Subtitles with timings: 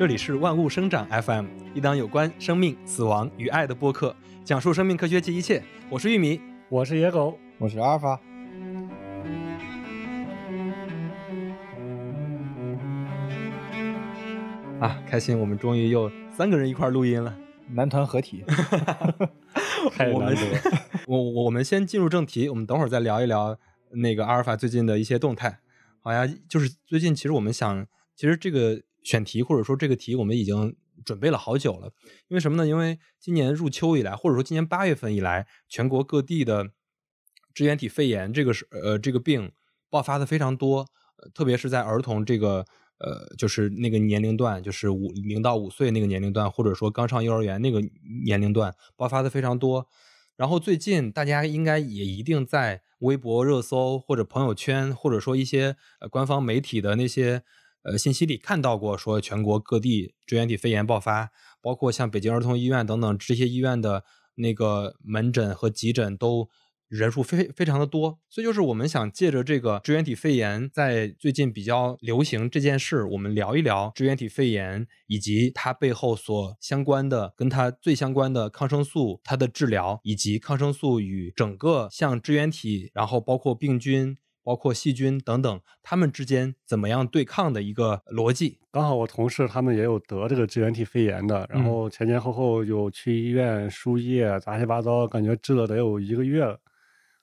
[0.00, 1.44] 这里是万物生长 FM，
[1.74, 5.62] 一档有关生命、死亡与爱的播客，讲述生命科学及一切。
[5.90, 8.18] 我是玉米，我是野狗，我是阿尔法。
[14.80, 15.38] 啊，开心！
[15.38, 17.36] 我们终于又三个人一块录音了，
[17.68, 18.42] 男团合体，
[19.92, 20.40] 太难得。
[21.08, 23.54] 我 我我们先进入正题，我们等会儿再聊一聊
[23.90, 25.58] 那个阿尔法最近的一些动态。
[26.00, 27.86] 好呀，就是最近其实我们想，
[28.16, 28.80] 其实这个。
[29.02, 31.92] 选题或者说这个题我们已经准备了好久了，
[32.28, 32.66] 因为什么呢？
[32.66, 36.72] 因为今年入秋以来，或者说今年八月份以来，全国各地的
[37.54, 39.50] 支原体肺炎这个是呃这个病
[39.88, 40.86] 爆发的非常多，
[41.32, 42.66] 特别是在儿童这个
[42.98, 47.80] 呃就是那个年龄段，就是五零到五岁那个年龄段，或者说刚上幼儿园那个
[48.24, 49.86] 年龄段爆发的非常多。
[50.36, 57.42] 然后最近大家应该也一定在微博热搜或者朋友圈，或者说一些呃官方媒体的那些。
[57.82, 61.30] 呃，信息里看到过说全国各地支原体肺炎爆发，
[61.62, 66.50] 包括像北京儿童医院等等这些医院的那个门诊和急诊都
[66.88, 84.18] 人数非非常的多，所以就是我们想借着这个支原体肺炎在最近比较流行这件事，我们聊一聊支原体肺炎以及它背后所相关的跟它最相关的抗生素它的治疗，以及抗生素与整个像支原体，然后包括病菌。
[84.42, 88.58] 包括细菌等等，它们之间怎么样对抗的一个逻辑？
[88.70, 96.58] 刚好我同事他们也有得这个支原体肺炎的，然后前前后后有去医院输液，杂七八糟，感觉治了得有一个月了。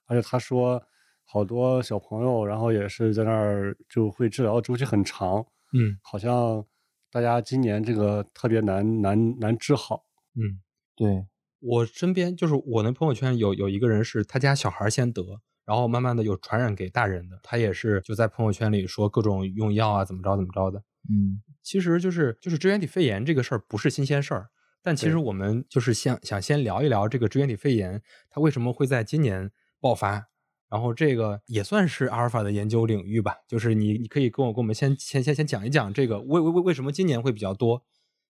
[0.05, 0.81] 而且他说，
[1.25, 5.45] 好多小朋友，然后也是在那儿就会治疗周期很长。
[5.73, 6.63] 嗯，好像
[7.11, 10.05] 大家今年这个特别难难难治好。
[10.35, 10.61] 嗯，
[10.95, 11.25] 对
[11.59, 15.41] 我身边就是我那朋友圈有有一个人是他家小孩先得。
[15.67, 20.81] 然后慢慢的有传染给大人的，他也是就在朋友圈里说各种用药啊，怎么着怎么着的。
[21.09, 24.47] 嗯，其实就是就是支原体肺炎这个事儿不是新鲜事儿，
[24.81, 29.51] 但其实我们就是想想先聊一聊这个支原体肺炎它为什么会在今年
[29.81, 30.29] 爆发，
[30.69, 33.35] 然后这个也算是阿尔法的研究领域吧。
[33.45, 37.83] 就是你你可以跟我跟我们先先先先讲一讲这个为为为为什么今年会比较多，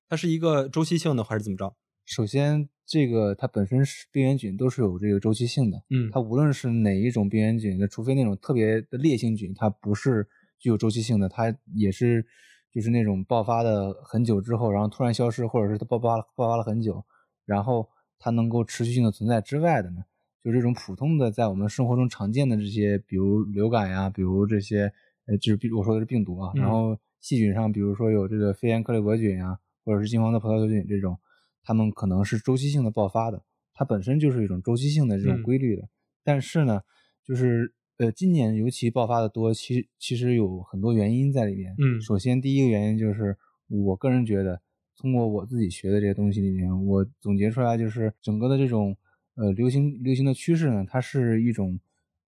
[0.10, 1.76] 它是一个周期性的还是怎么着？
[2.08, 2.68] 首先。
[2.90, 10.26] 这个它本身是病原菌都是有这个周期性的，嗯，它无论是哪一种病原菌，那除非那种特别的烈性菌，它不是
[10.58, 12.26] 具有周期性的，它也是
[12.72, 17.04] 就是那种爆发的很久之后，然后突然消失，或者是它爆发了爆发了很久，
[17.46, 20.06] 然后它能够持续性的存在之外的呢，
[20.42, 24.94] 就这种普通的在我们生活中常见的这些，比如流感呀，比如这些
[25.26, 31.20] 呃就是比我说的是病毒啊，然后细菌上，比如说有这个肺炎克雷伯菌呀，或者是金黄色葡萄球菌这种。
[31.68, 35.90] 它们可能是周期性的爆发的，它本身就是一种周期性的这种规律的。
[36.24, 36.80] 但是呢，
[37.26, 41.76] 就是呃，今年尤其爆发的多，其其实有很多原因在里面。
[41.78, 43.36] 嗯，首先第一个原因就是
[43.68, 44.62] 我个人觉得，
[44.96, 48.96] 通过我自己学的这些东西里面，我总结出来就是整个的这种
[49.36, 51.78] 呃流行流行的趋势呢，它是一种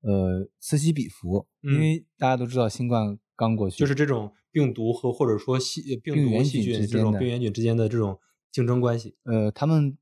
[0.01, 1.47] 呃此起彼伏。
[1.61, 8.19] 因为大家都知道新冠刚过去，就是这种病毒和或者说细病毒细菌这种病原菌之间的这种。
[8.51, 9.97] 竞争关系，呃，他们，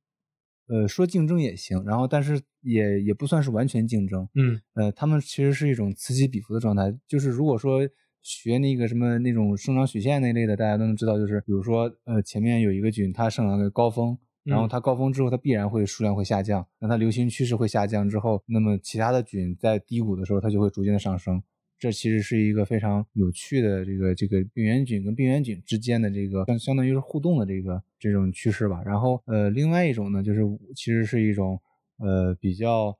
[0.68, 6.94] 呃，说竞争也行，然后但是也也不算是完全竞争，嗯，呃，他们其实是一种此起彼伏的状态。
[7.08, 7.88] 就是如果说
[8.22, 21.42] 学那个什么那种生长曲线那类的，大家都能知道，就是比如说，呃，前面有一个菌，它生长个高峰，然后它高峰之后，它必然会数量会下降，那它流行趋势会下降之后，那么其他的菌在低谷的时候，它就会逐渐的上升。
[21.80, 28.82] 这其实是一个非常有趣的这个这个病原菌跟病原菌之间的这个相相当于是互动的这个这种趋势吧。
[28.86, 30.42] 然后呃，另外一种呢，就是
[30.76, 31.62] 其实是一种
[31.98, 32.98] 呃比较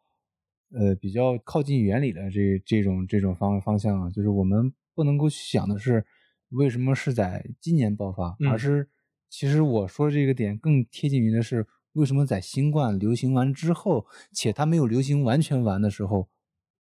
[0.72, 6.06] 呃比较靠近原理的这这种这种方方向啊，就是我们不能够想的是
[6.50, 8.90] 为什么是在今年爆发，而是
[9.30, 16.30] 其实我说这个点更贴近于的是为什么在新冠流行完之后，且它没有流行完全完的时候。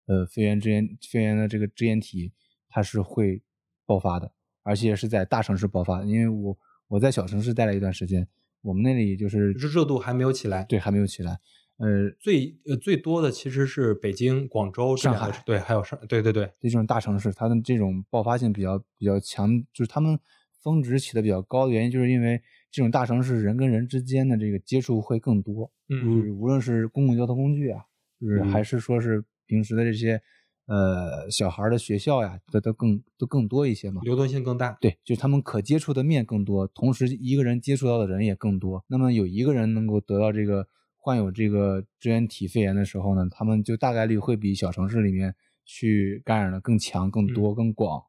[0.06, 2.30] 呃，肺炎支原肺炎的这个支原体，
[2.68, 3.42] 它是会
[3.86, 4.30] 爆发的，
[4.62, 6.04] 而且是在大城市爆发。
[6.04, 6.58] 因为我
[6.88, 8.26] 我在小城市待了一段时间，
[8.62, 11.38] 我们那里就是热度还没有起来，对，还没有起来。
[11.78, 20.18] 呃，最呃最多的其实是北京、广州、上海，对，还有上，对对对，这种大城市，它的这种爆发性比较比较强，就是他们
[20.62, 22.40] 峰值起的比较高的原因，就是因为
[22.70, 27.82] 这种大城市人跟人之间的这个接触会更多，嗯，无论是公共交通工具啊，
[28.20, 29.24] 就是还是说是。
[29.46, 30.18] 平时的这些，
[30.66, 34.78] 呃，小孩的学校呀，都都更都更多一些嘛，流动性更大。
[34.80, 38.82] 对，就是他们可接触的面更多，同时一个人接触到的人也更多。
[38.88, 40.66] 那么有一个人能够得到这个
[40.96, 45.34] 患有这个支原体肺炎的时候呢，他们就大概率会比小城市里面
[45.66, 48.02] 去感染的更强、更多、更广。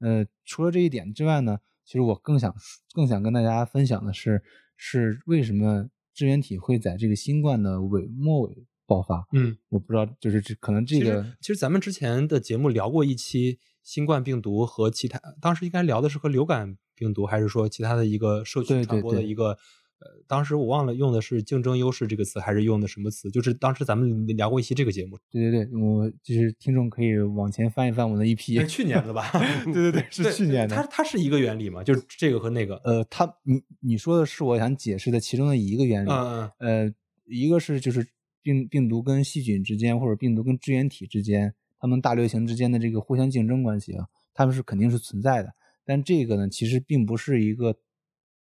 [0.00, 2.54] 呃，除了这一点之外呢，其实我更想
[2.92, 4.42] 更想跟大家分享的是，
[4.76, 9.26] 是为什么支原体会在这个新冠的尾末尾爆发？
[9.32, 19.56] 嗯，我不知道，就是这可能这个其实咱们之前的节目聊过一期新冠病毒和其他，当时应该聊的是和流感病毒，还是说其他的一个社区传播的一个？
[20.00, 23.30] 呃，当时我忘了用的是竞争优势这个词，还是用的什么词？
[23.30, 25.16] 就是当时咱们聊过一期这个节目。
[25.30, 29.30] 对对对，我就是听众可以往前翻一翻我的一批去年的吧？
[29.72, 30.76] 对对对，是去年的。
[30.76, 31.82] 它它是一个原理嘛？
[31.82, 32.76] 就是这个和那个。
[32.84, 36.10] 呃，它你你说的是我想解释的其中的一个原理。
[36.10, 36.86] 嗯嗯。
[36.88, 36.94] 呃，
[37.26, 38.06] 一个是就是
[38.44, 45.52] 病病毒跟细菌之间，或者病毒跟支原体之间，它们大流行之间的这个互相竞争关系啊，它们是肯定是存在的。
[45.84, 47.76] 但这个呢，其实并不是一个。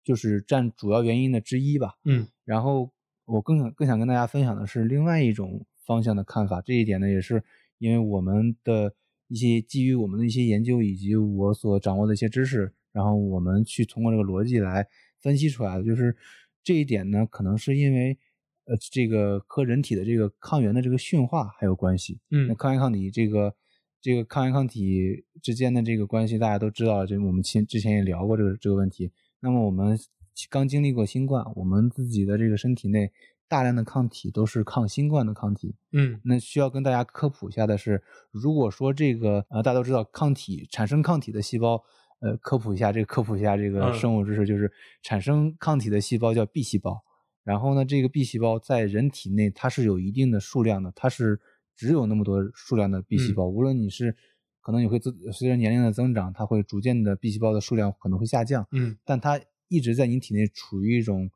[0.01, 1.93] 就是占主要原因的之一吧。
[2.03, 2.89] 嗯，然后
[3.25, 6.61] 我更想更想跟大家分享的是另外一种方向的看法。
[6.61, 7.43] 这一点呢，也是
[7.77, 8.95] 因为我们的
[9.27, 14.87] 一些基于我们的一些研究以及我所掌握的一些知识，然后我们去通过这个逻辑来
[15.19, 15.83] 分析出来的。
[15.83, 16.15] 就是
[16.63, 18.17] 这一点呢，可能是因为
[18.69, 22.19] 呃，这个和人体的这个抗原的这个驯化还有关系。
[22.29, 23.55] 嗯，那抗原抗体这个
[23.99, 27.03] 这个抗原抗体之间的这个关系，大家都知道。
[27.03, 29.11] 这我们前之前也聊过这个这个问题。
[29.39, 29.97] 那么我们
[30.51, 33.11] 刚经历过新冠，我们自己的这个身体内
[33.47, 35.75] 大量的抗体都是抗新冠的抗体。
[35.91, 41.83] 嗯，那需要跟大家科普一下的是，如果说这个呃大家都知道抗体产生抗体的细胞，
[42.19, 44.71] 呃科普一下这个科普一下这个生物知识，就是
[45.01, 47.03] 产生抗体的细胞叫 B 细胞。
[47.43, 51.39] 然后呢，这个 B 细胞在人体内它是有一定的数量的，它是
[51.75, 53.47] 只有那么多数量的 B 细胞。
[53.47, 54.15] 无论你是
[54.61, 54.99] 可能你会
[55.31, 61.31] 随着年龄的增长，它会逐渐的 B 细胞的数量可能会下降，嗯，但它一直在你体内处于一种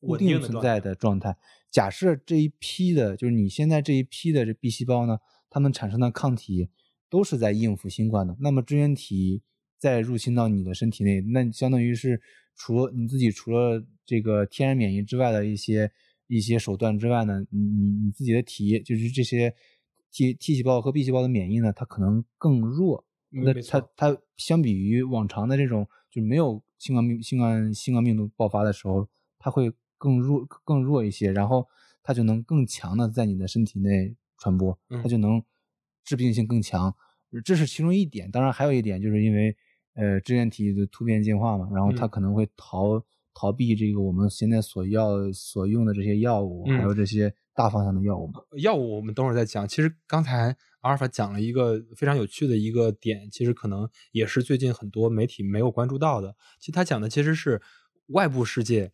[0.00, 1.36] 固定存在的状态。
[1.70, 5.18] 假设这一批的，就是你现在这一批的这 B 细胞呢，
[5.50, 6.68] 它们产生的抗体
[7.10, 8.36] 都是在应付新冠的。
[8.40, 9.42] 那么支原体
[9.78, 12.20] 再入侵到你的身体内，那相当于是
[12.60, 15.90] 除了你自己除了这个天然免疫之外的一些
[16.26, 19.54] 一些手段之外呢，你你你自己的体就是这些。
[20.12, 23.06] T T 细胞和 B 细胞的免疫呢，它可能更弱。
[23.28, 29.08] 那它它相比于往常的这种，就没有新冠病新冠新冠病毒爆发的时候，
[29.38, 31.30] 它会更弱更弱一些。
[31.30, 31.64] 然后
[32.02, 35.40] 它就能更强的在你的身体内传播，它就能
[36.02, 36.92] 致病性更强。
[37.44, 38.28] 这是其中一点。
[38.28, 39.56] 当然还有一点，就是因为
[39.94, 43.02] 呃支原体的突变进化嘛，然后它可能会逃
[43.34, 47.34] 逃避这个我们现在所要所用的这些药物，还有这些。
[47.52, 48.40] 大方向的药物吗？
[48.62, 49.68] 药物我们等会儿再讲。
[49.68, 56.34] 其实刚才阿尔法讲了一个非常有趣的一个点，其实可能也是最近很多媒体没有关注到的。
[56.58, 57.60] 其实他讲的其实是
[58.06, 58.92] 外部世界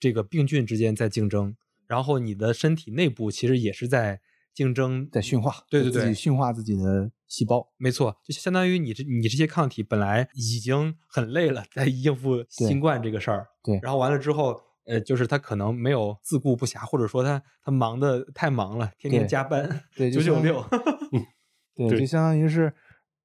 [0.00, 1.54] 这个病菌之间在竞争，
[1.86, 4.22] 然后你的身体内部其实也是在
[4.58, 5.54] 竞争，在驯化。
[5.70, 7.68] 对对对，驯化自己的细胞。
[7.76, 13.46] 没错，就相当于你这你这些抗体本来已经很累了，在应付新冠这个事儿。
[13.62, 14.60] 对，然后完了之后。
[14.90, 20.64] 呃，就是他可能没有自顾不暇，或者说他他忙的太忙了，天天加班，对 九九六，
[21.76, 22.72] 对，就相当于是，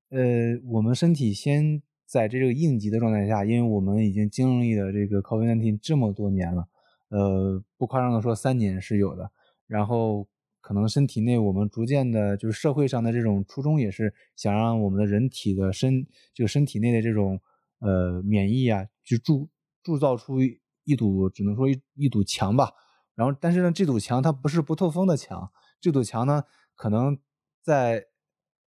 [0.09, 6.67] 呃，我们身体先在这个应急的状态下，因为我们已经经历了这个 COVID-19 这么多年了，
[7.07, 9.31] 呃，不夸张的说，三年是有的。
[9.65, 10.27] 然后
[10.63, 17.39] 可能身体内我们逐渐的，就是社会上的这种初衷，也是想让我们的人体的身，就身体内的这种
[17.79, 19.49] 呃免疫啊，去铸
[19.83, 20.39] 铸造出。
[20.85, 22.73] 一堵只能说一一堵墙吧，
[23.15, 25.49] 然后但是呢，这堵墙它不是不透风的墙，
[25.79, 26.43] 这堵墙呢，
[26.75, 27.17] 可能
[27.61, 28.07] 在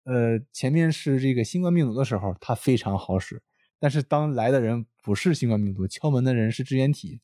[0.05, 3.43] 呃前面是这个新冠病毒的时候，它非常好使，
[3.77, 7.19] 但是当来的人不是新冠病毒，敲门的人是支原体，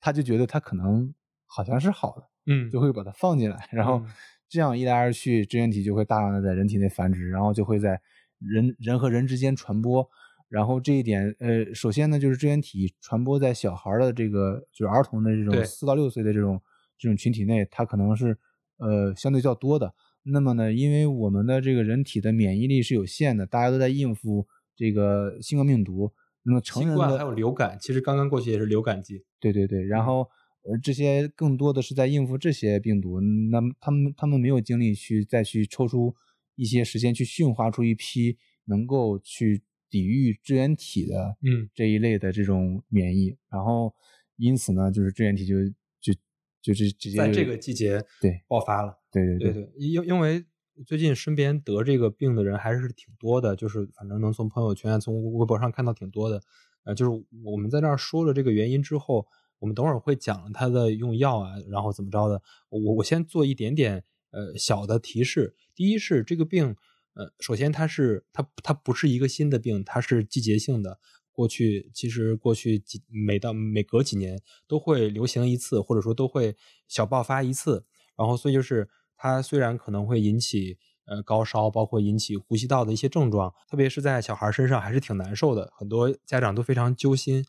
[0.00, 1.12] 他就觉得他可能
[1.54, 4.02] 好像是好的，嗯，就会把它放进来，然后
[4.48, 8.00] 这样一来二去，支原体就会大量的在人体内繁殖，然后就会在
[8.40, 10.08] 人人和人之间传播。
[10.48, 16.60] 然后这一点，呃，首先呢，就是支原体传播在小孩的这个，就是儿童的这种四到六岁的这种
[16.98, 18.36] 这种群体内，它可能是
[18.78, 19.94] 呃相对较多的。
[20.24, 26.12] 那么呢，因为我们的这个人体的免疫力是有限的，大家都在应付这个新冠病毒。
[26.44, 29.24] 那么成人的还有流感，其实刚刚过去也是流感季。
[29.40, 30.28] 对对对，然后
[30.64, 33.20] 呃这些更多的是在应付这些病毒。
[33.20, 36.14] 那么他们他们没有精力去再去抽出
[36.56, 39.62] 一些时间去驯化出一批能够去。
[39.90, 43.94] 抵御支原体的，嗯，这一类的这种免疫，然后
[44.36, 45.54] 因此呢，就是支原体就
[46.00, 46.12] 就
[46.60, 50.44] 就是直接在这个季节对爆发了，对对对对，因因为
[50.84, 56.42] 最近身边得这个病的人还是挺多的，就是反正能从朋友圈、从微博上看到挺多的，
[56.82, 59.28] 呃，就是我们在那儿说了这个原因之后，
[59.58, 66.76] 我们等会儿会讲他的用药啊，然后怎么着的，我我先做一点点呃小的提示，第一是这个病。
[67.16, 70.98] 呃，首先它是它它不是一个新的病，它是季节性的。
[71.30, 76.56] 过去其实过去几每到每隔几年都会流行一次，或者说都会
[76.88, 77.84] 小爆发一次。
[78.16, 87.46] 然后所以就是它虽然可能会引起呃高烧，包括引起呼吸道的一些症状，特别是在小孩身上还是挺难受的，很多家长都非常揪心。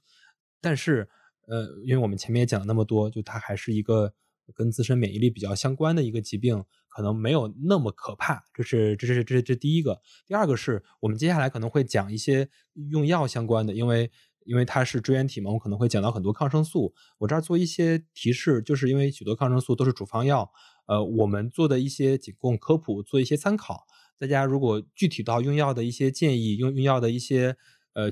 [0.61, 1.09] 但是
[1.47, 4.13] 呃，因为我们前面也讲了那么多，就它还是一个
[4.53, 8.43] 跟自身免疫力比较相关的一个疾病，可能没有那么可怕。
[8.53, 10.01] 这是这是这是这第一个。
[10.27, 12.49] 第二个是我们接下来可能会讲一些
[12.91, 14.11] 用药相关的，因为
[14.45, 16.93] 因为它是支原体嘛，我可能会讲到很多抗生素。
[17.17, 20.51] 我这儿做一些提示，就是因为许多抗生素都是处方药，
[20.87, 23.85] 呃，我们做的一些仅供科普，做一些参考。
[24.17, 27.57] 大家如果具体到用药的一些建议，用用药的一些
[27.93, 28.11] 呃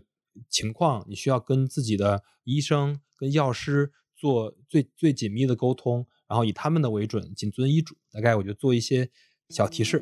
[0.49, 7.95] 情况，你需要跟自己的医生、跟药师做最最紧密的沟通，然后以他们的为准，谨遵医嘱。
[8.11, 9.09] 大概我就做一些
[9.47, 10.01] 小提示。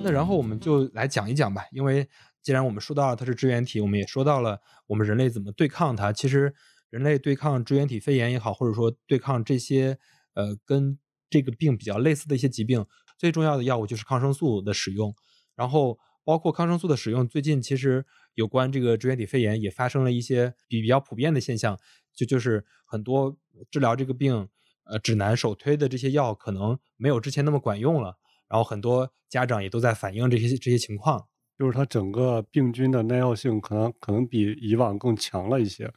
[0.00, 2.08] 那然后我们就来讲一讲吧，因为
[2.40, 6.12] 既然我们说到了它是支原体，我们也说到了我们人类怎么对抗它。
[6.12, 6.54] 其实
[6.90, 9.98] 人类对抗支原体肺炎也好，或者说对抗这些
[10.34, 10.96] 呃跟
[11.28, 12.86] 这个病比较类似的一些疾病，
[13.18, 15.12] 最重要的药物就是抗生素的使用。
[15.56, 18.04] 然后包括抗生素的使用，最近其实
[18.34, 21.78] 有关这个支原体肺炎也发生了一些比比较普遍的现象，
[22.14, 23.36] 就就是很多
[23.70, 24.48] 治疗这个病
[24.84, 28.16] 呃指南首推的这些药可能没有之前那么管用了。
[28.46, 31.26] 然后很多家长也都在反映这些这些情况，
[31.58, 35.90] 就是它整个病菌的耐药性可能可能比以往更强了一些。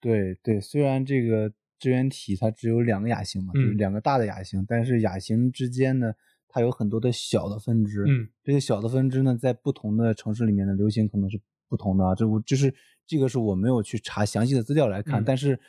[0.00, 6.12] 对对，虽然这个支原体它只有两个亚型嘛，就是嗯两个大的亚型，但是亚型之间呢，
[6.56, 8.02] 它有很多的小的分支。
[8.08, 12.14] 嗯，这些小的分支呢，在不同的城市里面的流行可能是不同的啊。
[12.14, 12.74] 这我就是
[13.06, 15.60] 这个是我没有去查详细的资料来看，嗯但是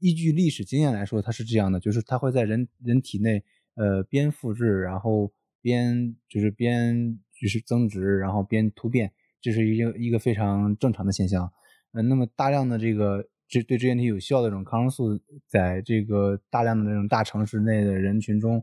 [0.00, 3.42] 依据历史经验来说，它是这样的，就是它会在人人体内
[3.76, 5.32] 呃边复制，然后
[5.62, 9.10] 边就是边就是增殖，然后边突变，
[9.40, 11.50] 这是一个一个非常正常的现象。
[11.92, 18.62] 呃，那么大量的这个这对支原体有效的这种抗生素，在这个大量的这种大城市内的人群中，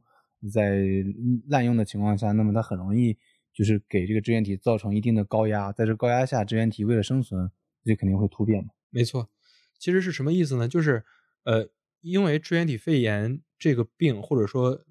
[0.50, 0.79] 在
[1.48, 3.17] 滥用的情况下，那么它很容易
[3.53, 7.51] 就是给这个支原体造成一定的高压，在这高压下，支原体为了生存，
[7.83, 8.69] 就肯定会突变嘛。
[8.89, 9.29] 没错，
[9.77, 10.67] 其实是什么意思呢？
[10.67, 11.03] 就是
[11.43, 11.69] 呃，
[12.01, 14.86] 因为支原体肺炎这个病，或者说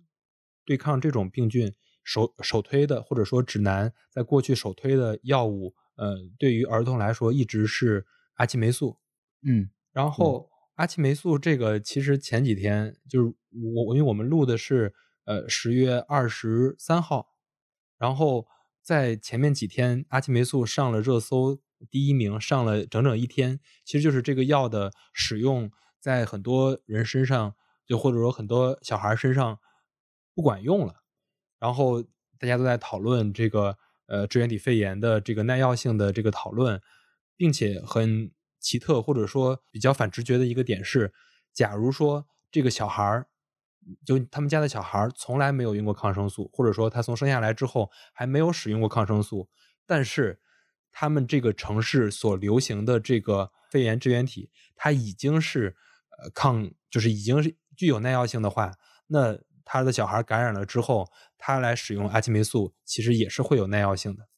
[0.64, 1.72] 对抗这种病菌
[2.04, 8.96] 首首推的，或者说指南在过去首推的药物，呃，对于儿童来说一直是阿奇霉素。
[9.42, 13.34] 嗯然后阿奇霉素这个其实前几天就是
[13.74, 14.94] 我我因为我们录的是
[15.30, 17.28] 呃十月二十三号，
[17.96, 18.48] 然后
[18.82, 25.70] 在前面几天阿奇霉素上了热搜第一名，上了整整一天，其实就是这个药的使用
[26.00, 27.54] 在很多人身上，
[27.86, 29.60] 就或者说很多小孩身上
[30.34, 30.96] 不管用了，
[31.60, 32.02] 然后
[32.36, 36.82] 大家都在讨论这个呃支原体肺炎的这个耐药性的这个讨论，
[37.36, 41.14] 并且很奇特或者说比较反直觉的一个点是，
[41.52, 43.28] 假如说这个小孩儿，
[44.04, 49.48] 就他们家的小孩从来没有用过抗生素，或者说他从生下来之后还没有使用过抗生素，
[49.86, 50.40] 但是
[50.92, 55.76] 他们这个城市所流行的这个肺炎支原体，它已经是
[56.22, 58.72] 呃抗，就是已经是具有耐药性的话，
[59.06, 61.06] 那他的小孩感染了之后，
[61.38, 64.28] 他来使用阿奇霉素，其实也是会有耐药性的。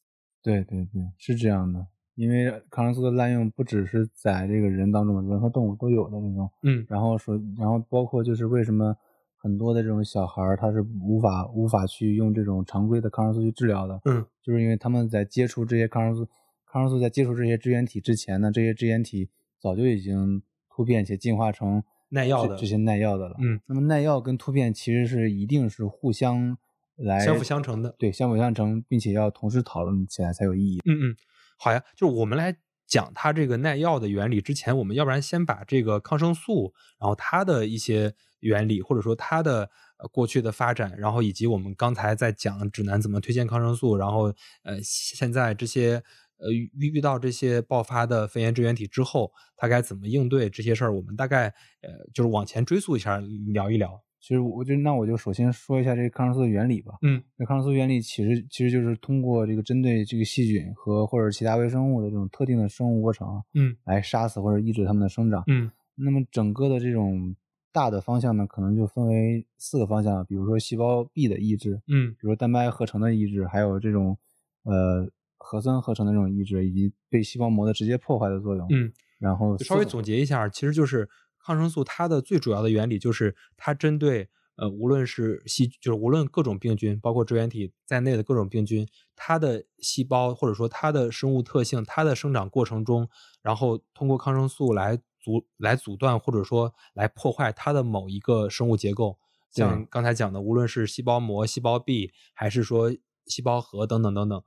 [0.41, 1.87] 对对对，是这样的。
[2.15, 6.47] 因为抗生素的滥用不只是在这个人当中，人和动物都有的那种。
[6.61, 8.95] 嗯然后说，然后包括就是为什么
[9.43, 16.29] 很多的这种小孩儿他是无法无法去用这种常规的抗生素去治疗的，嗯，就是因为他们在接触这些抗生素，
[16.65, 20.41] 抗生素在接触这些支原体之前呢，这些支原体早就已经
[20.73, 23.35] 突变且进化成耐药的这这些耐药的了。
[23.41, 26.57] 嗯，那么耐药跟突变其实是一定是互相
[26.95, 27.93] 来相辅相成的。
[27.99, 30.79] 对，相辅相成，并且要同时讨论起来才有意义。
[30.85, 31.15] 嗯嗯，
[31.57, 32.55] 好呀，就是我们来
[32.87, 44.33] 讲它这个耐药的原理之前，我们要不然先把这个抗生素，然后它的一些原理，或者说它的呃过去的发展，然后以及我们刚才在讲指南怎么推荐抗生素，然后
[44.63, 46.01] 呃现在这些
[46.37, 51.47] 呃遇遇到这些爆发的肺炎支原体之后，它该怎么应对这些事儿，我们大概
[51.81, 53.17] 呃就是往前追溯一下
[53.53, 53.99] 聊一聊。
[54.19, 56.93] 其实我就那我就首先说一下这个抗生素的原理吧。
[57.01, 65.43] 嗯这抗生素原理其实其实就是通过这个针对这个细菌和或者其他微生物的这种特定的生物过程，嗯来杀死或者抑制它们的生长。
[65.47, 67.35] 嗯那么整个的这种
[67.73, 74.17] 大的方向呢，可能就分为四个方向，比如说细胞壁的抑制，嗯比如说蛋白合成的抑制，还有这种
[74.63, 78.65] 呃核酸合成的这种抑制，以及对细胞膜的直接破坏的作用。
[78.69, 81.09] 嗯，然后稍微总结一下，其实就是
[81.43, 93.09] 抗生素它的最主要的原理就是它针对呃，无论是细，就是无论各种病菌，包括支原体在内的各种病菌，它的细胞或者说它的生物特性，它的生长过程中，
[93.41, 99.17] 然后通过抗生素来阻来阻断或者说来破坏它的某一个生物结构，
[99.49, 102.93] 像刚才讲的，无论是细胞膜、细胞壁，还是说
[103.25, 104.43] 细胞核等等等等，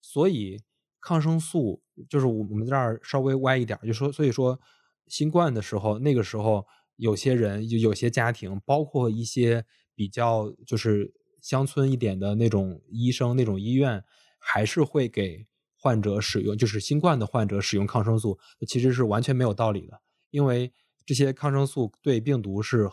[0.00, 0.60] 所以
[1.00, 4.58] 抗生素就是我们这儿稍微歪一点，就说所以说
[5.06, 6.66] 新冠的时候，那个时候。
[6.96, 9.66] 有些人有有些家庭，包括一些
[9.96, 14.04] 比较就是乡村一点的那种医生、那种医院，
[14.38, 15.44] 还是会给
[15.76, 18.38] 患者使用，就是新冠的患者使用抗生素，
[18.68, 20.00] 其实是完全没有道理的，
[20.34, 20.72] 因为
[21.06, 22.90] 这些抗生素对病毒是呃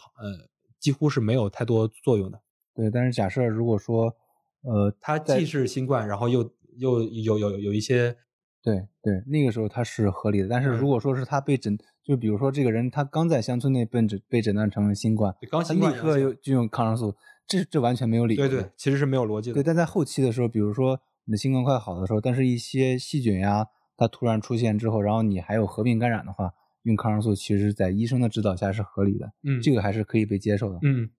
[0.79, 2.39] 几乎是没有太多作用的。
[2.75, 4.15] 对，但是假设如果说
[4.61, 8.15] 呃，它既是新冠，然后又又有有有一些。
[8.63, 17.15] 对对，那个时候它是合理的，但是如果说是他被诊，就比如说这个人他刚在乡村内被诊被诊断成新冠，他立刻又就用抗生素，
[17.47, 18.47] 这这完全没有理由。
[18.47, 19.55] 对对，其实是没有逻辑的。
[19.55, 23.65] 对，但在后期的时候，比如说你的新冠快好的时候，但是一些细菌呀，
[23.97, 26.53] 它突然出现之后，然后你还有合并感染的话，
[26.83, 30.79] 用抗生素其实在医生的指导下是合理的，嗯，这个还是可以被接受的。
[30.83, 31.09] 嗯，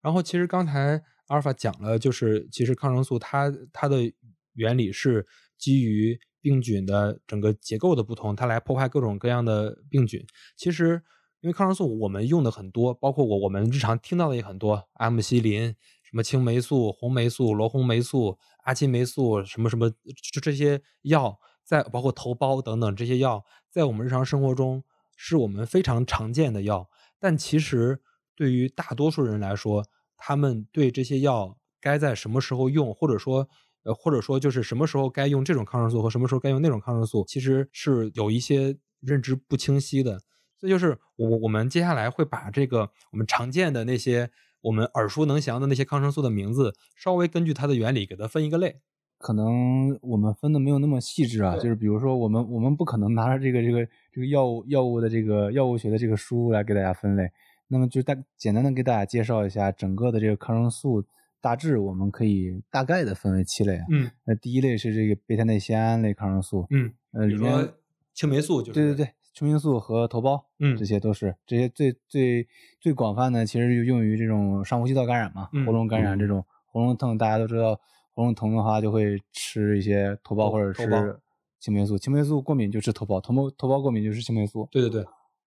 [0.00, 4.12] 然后其实刚才阿尔法讲了，就是其实抗生素它它的
[4.54, 5.26] 原理是
[5.56, 6.20] 基于。
[6.40, 10.24] 病菌的整个结构的不同，它来破坏各种各样的病菌。
[10.56, 11.02] 其实，
[11.40, 21.36] 因为抗生素我们用的很多，包括我我们日常听到的也很多，阿莫西林、什么青霉素、红霉素、罗红霉素、阿奇霉素，什么什么，就这些药，
[21.68, 24.82] 在包括头孢等等这些药，在我们日常生活中
[25.14, 26.88] 是我们非常常见的药。
[27.20, 28.00] 但其实
[28.34, 29.84] 对于大多数人来说，
[30.16, 33.48] 他们对这些药该在什么时候用，或者说。
[33.84, 40.20] 呃，或者说就是什么时候该用这种抗生素和什么时候该用那种抗生素，其实是有一些认知不清晰的。
[40.58, 44.30] 这就是我我们接下来会把这个我们常见的那些
[44.62, 48.80] 我们耳熟能详的那些抗生素的名字，稍微根据它的原理给它分一个类。
[49.18, 57.30] 可能我们分的没有那么细致啊，就是比如说我们我们不可能拿着这个这个这个药物药物的这个药物学的这个书来给大家分类。
[57.66, 61.04] 那么就大简单的给大家介绍一下整个的这个抗生素。
[61.40, 63.84] 大致我们可以大概的分为七类啊。
[63.90, 66.66] 嗯，那第一类是这个贝塔内酰胺类抗生素。
[66.70, 67.68] 嗯，呃，里面
[68.12, 68.72] 青霉素就是。
[68.72, 72.48] 对对对，青霉素和头孢，嗯，这些都是这些最最
[72.80, 77.80] 最广泛的，其实就用于这种上呼吸道感染嘛，喉咙感染这种喉咙痛，大家都知道
[78.18, 81.20] 喉咙疼的话就会吃一些头孢或者是
[81.60, 84.68] 青霉素，青霉素过敏就吃头孢，头孢头孢过敏就吃青霉素。
[84.72, 85.04] 对对对，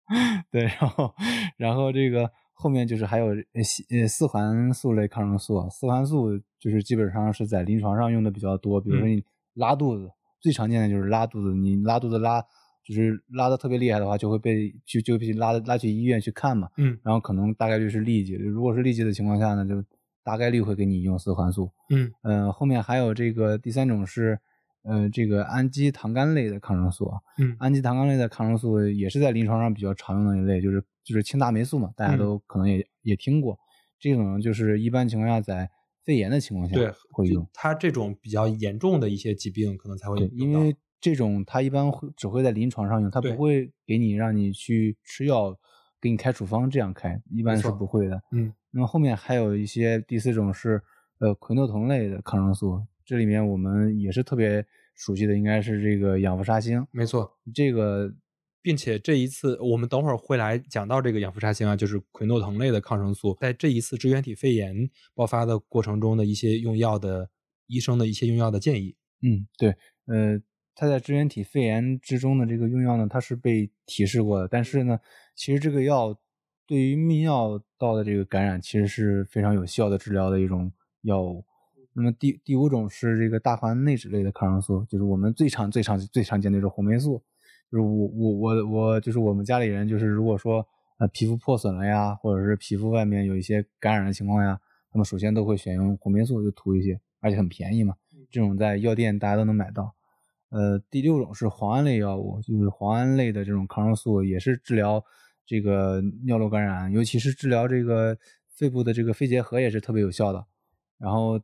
[0.49, 1.13] 对，然后
[1.58, 2.32] 然后这个。
[2.58, 8.80] 后面就是还有呃四环素类抗生素，四环素就是基本上是在临床上用的比较多。
[8.80, 9.21] 比如说你
[9.56, 12.41] 拉肚子，最常见的就是拉肚子，你拉肚子拉
[12.82, 16.69] 就是拉的特别厉害的话，就会被就就被拉拉去医院去看嘛。
[16.78, 16.97] 嗯。
[17.04, 19.84] 然后可能大概率是痢疾，如果是痢疾的情况下呢，就
[20.25, 21.71] 大概率会给你用四环素。
[21.89, 22.11] 嗯。
[22.23, 24.39] 呃，后面还有这个第三种是。
[24.88, 33.57] 呃，这个氨基糖苷类的抗生素啊，嗯，氨基糖苷类的抗生素也是在临床上比较常用的一类，就是就是庆大霉素嘛，大家都可能也也听过。
[33.99, 35.67] 这种就是一般情况下在
[36.03, 36.75] 肺炎的情况下
[37.11, 37.49] 会用。
[37.51, 40.29] 它这种比较严重的一些疾病可能才会用。
[40.31, 45.57] 因为这种它一般会只会在临床上用，它不会给你让你去吃药，
[46.06, 48.22] 给你开处方这样开，一般是不会的。
[48.32, 48.54] 嗯。
[48.70, 50.80] 那么后面还有一些第四种是
[51.18, 52.80] 呃喹诺酮类的抗生素。
[53.04, 54.63] 这里面我们也是特别
[54.94, 56.86] 熟悉的，应该是这个氧氟沙星。
[56.91, 58.13] 没错，这个，
[58.62, 67.28] 并且这一次我们等会儿会来讲到这个氧氟沙星啊，就是喹诺酮类的抗生素，在这一次支原体肺炎爆发的过程中的一些用药的
[67.65, 68.96] 医生的一些用药的建议。
[69.24, 69.70] 嗯，对，
[70.06, 70.39] 呃，
[70.76, 75.00] 它在支原体肺炎之中的这个用药呢，它是被提示过的，但是呢，
[75.36, 76.17] 其实这个药
[76.65, 80.71] 对于泌尿道的这个感染其实是非常有效的治疗的一种
[81.02, 81.43] 药物。
[81.93, 87.21] 那么第第五种是这个大环内酯类的抗生素，就是我们最常最常最常见的就是红霉素。
[87.71, 90.65] 就是我我我我就是我们家里人，就是如果说
[90.98, 94.60] 呃皮肤破损了呀，或者是皮肤外面有一些感染的情况呀，
[94.93, 97.95] 那么首先都会选用红霉素就涂一些，而且很便宜嘛，
[98.30, 99.93] 这种在药店大家都能买到。
[100.50, 105.04] 呃，第六种是磺胺类药物，就是磺胺类的这种抗生素，也是治疗
[105.45, 110.45] 这个尿路感染，尤其是治疗这个肺部的这个肺结核也是特别有效的。
[110.97, 111.41] 然后。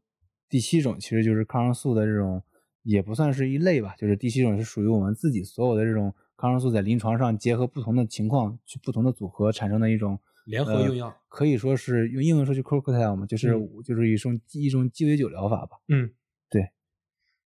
[0.51, 2.43] 第七种其实就是抗生素的这种，
[2.83, 15.77] 也不算是一类吧，就是第七种是属于我们自己所有的这种抗生素在临床上结合不同的情况去不同的组合产生的一种联合用药，可以说是用英文说就 cocktail 嘛，就是就是一种一种鸡尾酒疗法吧。
[15.87, 16.11] 嗯，
[16.49, 16.71] 对。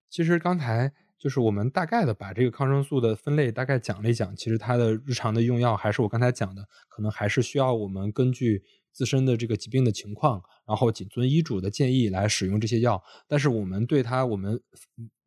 [0.09, 0.91] 其实刚才
[1.25, 8.61] 就是我们大概的把这个抗生素的分类大概讲了一讲，其实它的日常的用药还是我刚才讲的，可能还是需要我们根据
[8.91, 13.03] 自身的这个疾病的情况，然后谨遵医嘱的建议来使用这些药。
[13.27, 14.61] 但是我们对它，我们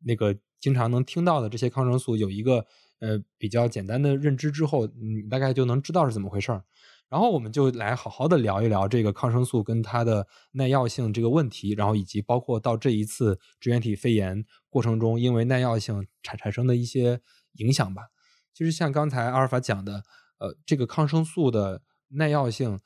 [0.05, 2.65] 那个经常能听到的这些抗生素有一个
[2.99, 6.63] 呃比较简单的认知之后，你大概就能知道是怎么回事儿。
[7.09, 17.19] 然后我们就来好好的聊一聊这个抗生素跟它的耐药性这个问题，然后以及包括到这一次支原体肺炎过程中，因为耐药性产产生的一些
[17.53, 18.03] 影响吧。
[18.53, 20.03] 其实像刚才阿尔法讲的，
[20.37, 22.79] 呃，这个抗生素的耐药性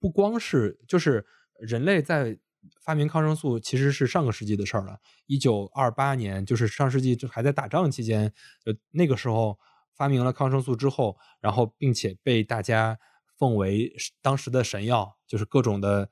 [0.00, 1.26] 不光是就是
[1.60, 2.38] 人类在
[2.80, 4.98] 发明抗生素其实是上个世纪的事儿了。
[5.26, 8.32] 一九二八年，就是上世纪就还在打仗期间，
[8.64, 9.58] 呃，那个时候
[9.94, 12.98] 发明了抗生素之后，然后并且被大家。
[13.38, 16.08] 奉为当时的神药，就是各种的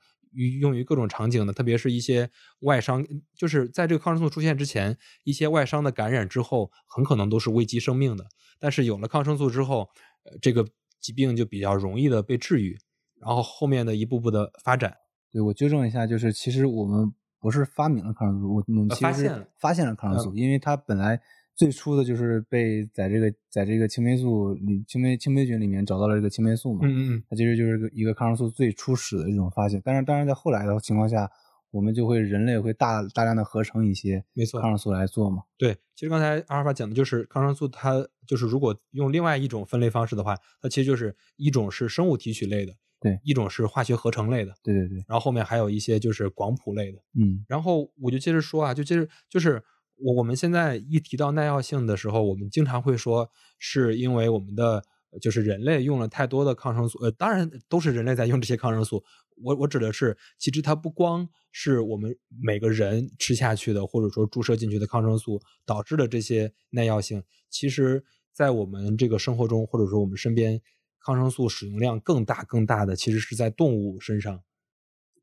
[0.59, 8.25] 用于各种场景的，特别是一些外伤，就是在这个抗生素出现之前，一些外伤的感染之后，很可能都是危及生命的。
[8.59, 9.89] 但是有了抗生素之后，
[10.23, 10.67] 呃，这个
[10.99, 12.77] 疾病就比较容易的被治愈。
[13.19, 14.95] 然后后面的一步步的发展，
[15.31, 21.21] 对我纠正一下，就是其实我们不是发明了抗生素，我们其实发现了抗生素，因为它本来。
[21.55, 29.81] 最初的就是被在这个在这个青霉素里青霉青霉菌里面找到了这个青霉素嘛，嗯嗯，它其实就是一个抗生素最初始的这种发现。
[29.83, 31.31] 但是当然在后来的情况下，
[31.71, 35.43] 我们就会人类会大大量的合成一些没错抗生素来做嘛。
[35.57, 44.97] 对，其实刚才阿尔法讲的就是抗生素，它就是如果用另外一种分类方式的话，它其实就是一种是生物提取类的，对，一种是化学合成类的，对对对。
[45.07, 47.45] 然后后面还有一些就是广谱类的，嗯。
[47.47, 49.63] 然后我就接着说啊，就接着就是。
[49.97, 54.83] 我我们现在一提到耐药性的时候，我们经常会说，是因为我们的
[55.21, 59.03] 就是人类用了太多的抗生素，呃，当然都是人类在用这些抗生素。
[59.43, 68.03] 我我指的是，其实它不光是我们每个人吃下去的，或者说注射进去的抗生素导致的这些耐药性，其实
[68.33, 70.61] 在我们这个生活中，或者说我们身边，
[70.99, 74.41] 抗生素使用量更大更大的，其实是在动物身上。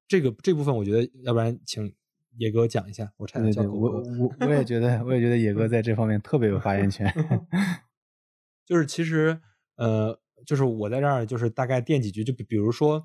[0.09, 1.95] 这个这部分，我觉得要不然请。
[2.39, 3.79] 野哥讲一下，我差点叫狗狗。
[3.79, 7.13] 我我我也觉得，我也觉得野哥在这方面特别有发言权。
[8.65, 9.41] 就是其实，
[9.77, 12.25] 呃，就是我在这儿，就是大概垫几句。
[12.25, 13.05] 就比比如说，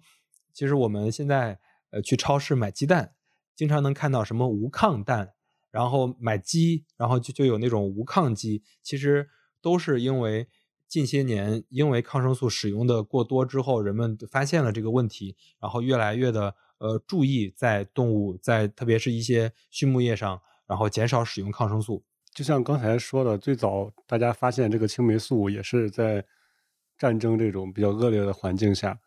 [0.54, 1.60] 其实我们现在
[1.92, 3.14] 呃去超市买鸡蛋，
[3.56, 5.34] 经常能看到什么无抗蛋，
[5.72, 8.64] 然后买鸡，然后就就有那种无抗鸡。
[8.82, 9.28] 其实
[9.62, 10.48] 都是因为
[10.88, 16.56] 近些年因为抗生素使用的过多之后，人们发现了这个问题，然后越来越的。
[16.80, 22.04] 呃，注意在动物，在特别是一些畜牧业上，然后减少使用抗生素。
[22.32, 26.24] 就像刚才说的，最早大家发现这个青霉素也是在
[26.96, 29.00] 战争这种比较恶劣的环境下。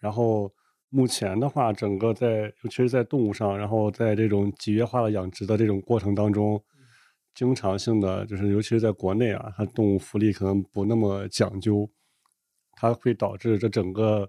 [0.00, 0.52] 然后
[0.88, 6.60] 目前的话，整个在尤其是在动物上，然后在这种集约化的养殖的这种过程当中，
[7.32, 11.88] 经常性的就是尤其是在国内啊，它动物福利可能不那么讲究，
[12.72, 14.28] 它会导致这整个。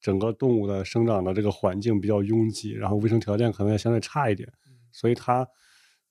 [0.00, 4.50] 整个动物的生长的这个环境比较拥挤，然后卫生条件可能也相对差一点，
[4.92, 5.46] 所以它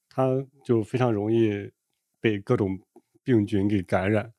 [0.10, 1.72] 它就非常容易
[2.20, 2.80] 被各种
[3.24, 4.34] 病菌给感染。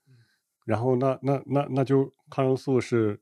[0.64, 3.18] 然后那那那那就抗生素是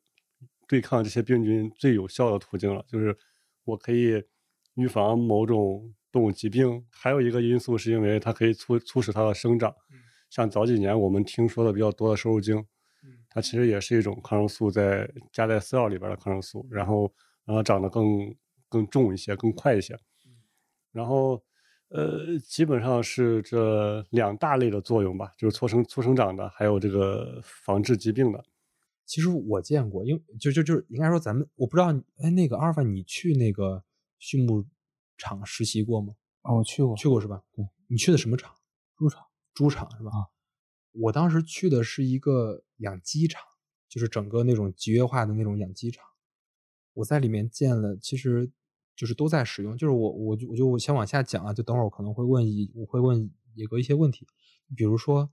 [0.66, 3.16] 对抗这些病菌最有效的途径了，就是
[3.64, 4.24] 我可以
[4.74, 6.84] 预防某种动物疾病。
[6.90, 9.72] 还有一个因素是因为它可以促促使它的生长，
[10.28, 12.66] 像早几年我们听说的比较多的瘦肉精。
[13.36, 17.12] 它其实也是一种抗生素，在加在饲料里边的抗生素，然后
[17.44, 18.34] 让它长得更
[18.66, 19.94] 更重一些，更快一些。
[20.90, 21.44] 然后，
[21.88, 28.42] 呃，基本上是这两大类的作用吧，就是促生促生长的，还有这个防治疾病的。
[29.04, 31.88] 其实我见过，因为就就就应该说咱们，我不知道，
[32.22, 33.84] 哎，那个阿尔法，你去那个
[34.18, 34.64] 畜牧
[35.18, 36.14] 场实习过吗？
[36.40, 37.42] 啊，我去过，去过是吧？
[37.52, 38.54] 对，你去的什么场？
[38.96, 39.22] 猪场，
[39.52, 40.10] 猪场是吧？
[40.10, 40.24] 啊。
[40.98, 43.42] 我当时去的是一个养鸡场，
[43.88, 46.04] 就是整个那种集约化的那种养鸡场。
[46.94, 48.50] 我在里面建了，其实
[48.94, 49.76] 就是都在使用。
[49.76, 54.26] 就是我，我就我就先往下讲啊，就等会儿我可能会问一，我会问野哥一些问题。
[54.74, 55.30] 比如说，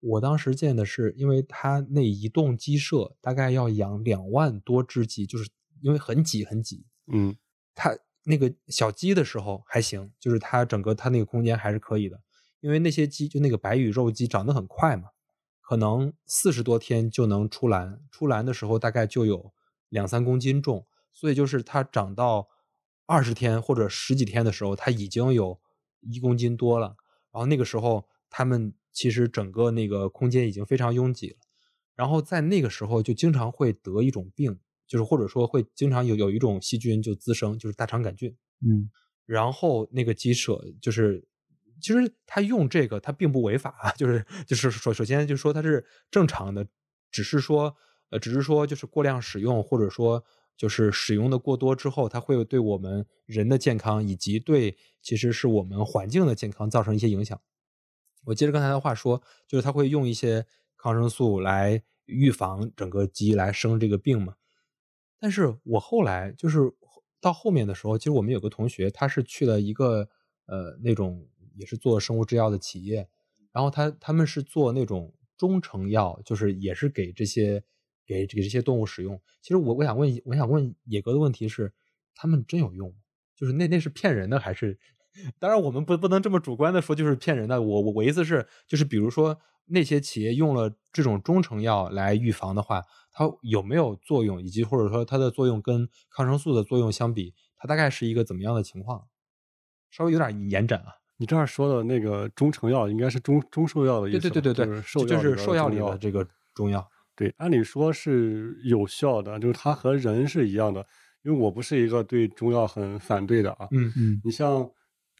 [0.00, 5.48] 我当时建的是，因为他那一栋鸡舍大概要养两万多只鸡，就是
[5.80, 6.84] 因为很挤很挤。
[7.06, 7.36] 嗯，
[7.74, 12.20] 他那个小鸡的时候还行，就是它整个它那个空间还是可以的。
[12.60, 15.08] 因为那些鸡就那个白羽肉鸡长得很快嘛，
[15.62, 19.52] 可能四十多天就能出栏，出栏的时候大概就有
[19.88, 22.48] 两三公斤重，所以就是它长到
[23.06, 25.58] 二十天或者十几天的时候，它已经有
[26.00, 26.96] 一公斤多了。
[27.32, 31.36] 然后那个时候它们其实整个那个空间已经非常拥挤了，
[31.94, 38.36] 然后在那个时候就经常会得一种病，就是或者说会经常有有一种细菌就滋生，就是大肠杆菌。
[38.60, 38.90] 嗯，
[39.24, 41.26] 然后那个鸡舍就是。
[41.80, 46.66] 其实他用这个，他并不违法，就是就是首首先就说它是正常的，
[47.10, 47.74] 只是说
[48.10, 50.24] 呃，只是说就是过量使用，或者说
[50.56, 57.40] 就是使用的过多之后，它会对我们人的健康以及对其实是我们环境的健康造成一些影响。
[58.24, 60.44] 我接着刚才的话说，就是它会用一些
[60.76, 64.34] 抗生素来预防整个鸡来生这个病嘛。
[65.18, 66.58] 但是我后来就是
[67.20, 70.08] 到后面的时候，其实我们有个同学，他是去了一个
[70.46, 73.08] 呃那种也是做生物制药的企业，
[73.52, 77.62] 然后他他们是做那种中成药，就是也是给这些。
[78.06, 81.72] 给给这些动物使用，其实我我想问，我想问野哥的问题是，
[82.12, 82.96] 他们真有用吗？
[83.36, 84.76] 就是那那是骗人的还是？
[85.38, 87.62] 当然我们不不能这么主观的说就是骗人的。
[87.62, 92.82] 我我我意思是，就是比如说那些企业用了这种中成药来预防的话，
[93.12, 99.06] 它有没有作用，以及或者说它的作用跟抗生素的作用相比，它大概是一个怎么样的情况？
[99.88, 100.99] 稍微有点延展啊。
[101.20, 106.90] 你这儿说的那个中成药应该是中中兽药的意思，对对对对对，就是兽药里的这个中药。
[107.14, 110.84] 对，按理说是有效的，就是它和人是一样的。
[111.22, 113.68] 因为我不是一个对中药很反对的啊。
[113.72, 114.18] 嗯嗯。
[114.24, 114.66] 你像，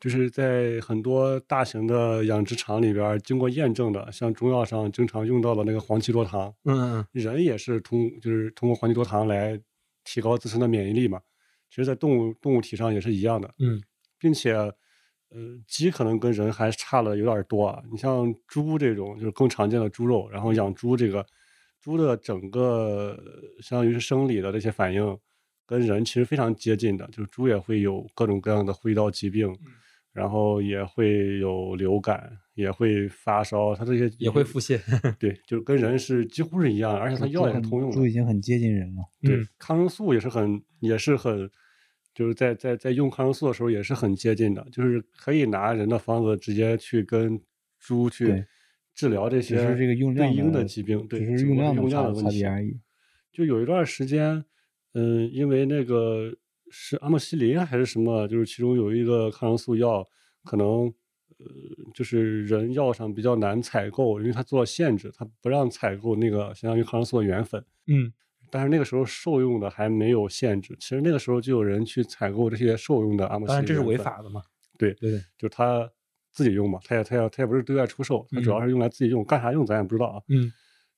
[0.01, 6.51] 就是在很多大型的养殖场里边，经过验证的，像中药上经常用到的那个黄芪多糖。
[6.65, 7.07] 嗯嗯。
[7.13, 9.61] 人也是通，就是通过黄芪多糖来
[10.03, 11.21] 提高自身的免疫力嘛。
[11.69, 13.55] 其实，在动物动物体上也是一样的。
[13.59, 13.83] 嗯。
[14.19, 14.73] 并且，
[15.31, 17.83] 呃，鸡可能跟人还差的有点多啊。
[17.91, 21.27] 你像猪这种，就是更常见的猪肉，然后养猪这个。
[21.83, 23.19] 猪的整个
[23.63, 25.19] 相当于是生理的这些反应，
[25.65, 29.51] 跟人其实非常接近的，就是猪也会有各种各样的呼吸道疾病，
[30.13, 34.79] 然后也会有流感，也会发烧，它这些也会腹泻，
[35.19, 37.97] 对，就是跟人是几乎是一样，而且它药也是通用的。
[37.97, 41.51] 猪已经很接近人了，对，抗生素也是很也是很，
[42.15, 47.41] 就是在在在用抗生素的时候也是很接近的，就是可以拿人的方子直接去跟
[47.79, 48.45] 猪去。
[48.93, 49.95] 治疗这些对
[50.35, 52.79] 应的疾病，对，只是用量的问题而已。
[53.33, 54.45] 就有一段时间，
[54.93, 56.37] 嗯，因为那个
[56.69, 60.07] 是阿莫西林还是什么，就是其中有一个抗生素药，
[60.45, 60.93] 可能
[61.39, 61.47] 呃，
[61.95, 67.65] 就是人药上比较难采购，因为它做了限制，它不让采购那个相当于抗生素的原粉。
[67.87, 68.13] 嗯，
[68.51, 73.55] 但是那个时候兽用的还没有限制，其实那个时候就有人去采购这些兽用的阿莫西林。
[73.55, 74.43] 当然这是违法的嘛？
[74.79, 75.91] 对对，就他。
[76.33, 80.23] 自己用嘛，他也他也他也不是对外出售，他主要是用来自己用，干啥用咱也不知道啊。
[80.29, 80.51] 嗯，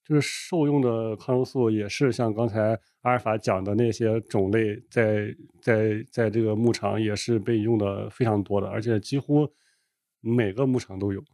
[0.05, 9.51] 就是兽用的抗生素也是像刚才阿尔法讲的那些种类，在在在这个牧场也是被用的非常多的，而且几乎
[10.21, 11.25] 每个牧场都有。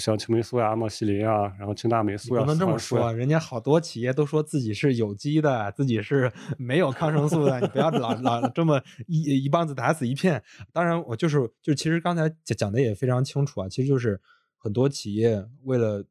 [0.00, 10.42] 像青霉素呀、阿莫西林啊，然后青大霉素呀，不能这么说，人家好多企业都说自己是有机的，自己是 没有抗生素的，你不要老老这么一一棒子打死一片。
[10.72, 14.20] 当然，我就是就其实刚才讲讲的也非常清楚啊，其实就是
[14.56, 16.04] 很多企业为了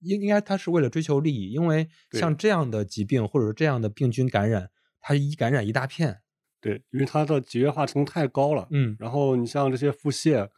[0.00, 6.18] 应应该他是为了追求利益，因为像这样的疾病或者是这样的病菌感染，它一感染一大片，
[6.60, 10.48] 对，因为它的集约化程度太高了，嗯，然后你像这些腹泻。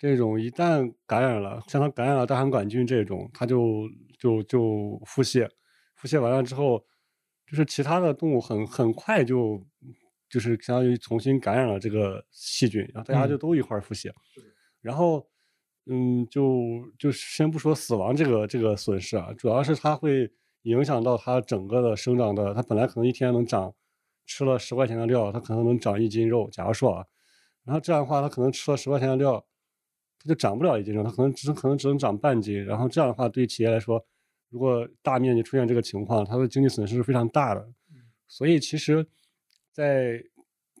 [0.00, 3.86] 这种一旦感染了，像它感染了大肠杆菌这种，它就
[4.18, 5.46] 就就腹泻，
[5.94, 6.82] 腹泻完了之后，
[7.46, 9.62] 就是其他的动物很很快就
[10.30, 14.10] 就是相当于重新感染了这个细菌，然后大家就都一块腹泻，
[14.80, 15.28] 然后
[15.84, 16.50] 嗯，就
[16.98, 20.32] 就先不说死亡这个这个损失啊，主要是它会
[20.62, 23.70] 影响到它整个的生长的，它本来可能一天能长
[24.24, 27.04] 吃了十块钱的料，它可能能长一斤肉，假如说啊，
[27.64, 29.44] 然后这样的话，它可能吃了十块钱的料。
[30.22, 32.62] 它就长不了一斤肉，它可能只可能只能长半斤。
[32.64, 34.04] 然后这样的话，对企业来说，
[34.50, 37.66] 如果大面积出现这个情况，它的经济损失是非常大的。
[38.28, 39.04] 所以其实，
[39.72, 40.22] 在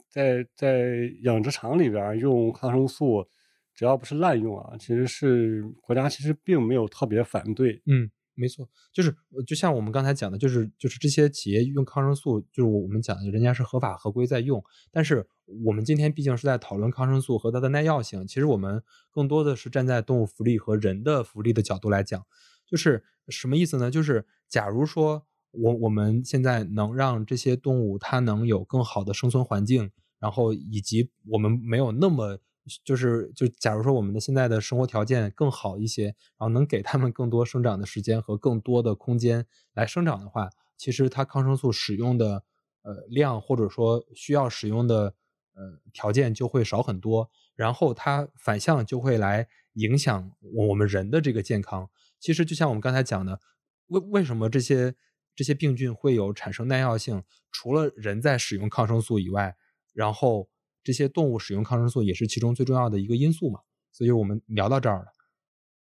[0.08, 3.26] 在在养殖场里边用抗生素，
[3.74, 7.80] 只要不是滥用啊，其实是国家其实并没有特别反对。
[7.86, 8.10] 嗯。
[8.40, 9.14] 没错，就是
[9.46, 14.64] 就像我们刚才讲的，就是就是这些企业用抗生素，就是我们讲的，人家是合法合规在用。
[14.90, 15.28] 但是
[15.66, 22.24] 我们今天毕竟是在讨论抗生素和它的耐药性，其实我们更多的是站在动物福利和人的福利的角度来讲。
[22.66, 23.90] 就是什么意思呢？
[23.90, 32.40] 就是假如说我我们现在能让这些动物它能有更好的生存环境，然后以及我们没有那么。
[32.84, 42.44] 就是就假如说我们的现在的生活条件更好一些，然后能给他们更多生长的时间和更多的空间来生长的话，其实它抗生素使用的
[42.82, 45.14] 呃量或者说需要使用的
[45.54, 50.30] 呃条件就会少很多，然后它反向就会来影响
[50.68, 51.88] 我们人的这个健康。
[52.20, 53.40] 其实就像我们刚才讲的，
[53.86, 54.94] 为为什么这些
[55.34, 57.24] 这些病菌会有产生耐药性？
[57.50, 59.56] 除了人在使用抗生素以外，
[59.94, 60.49] 然后。
[60.82, 63.60] 这些动物使用抗生素也是其中最重要的一个因素嘛，
[63.92, 65.06] 所以我们聊到这儿了。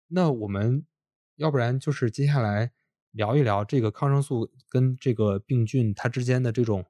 [0.07, 0.85] 那我们
[1.37, 2.71] 要不然就是接下来
[3.11, 6.85] 聊一聊这个抗生素跟这个病菌它之间的这种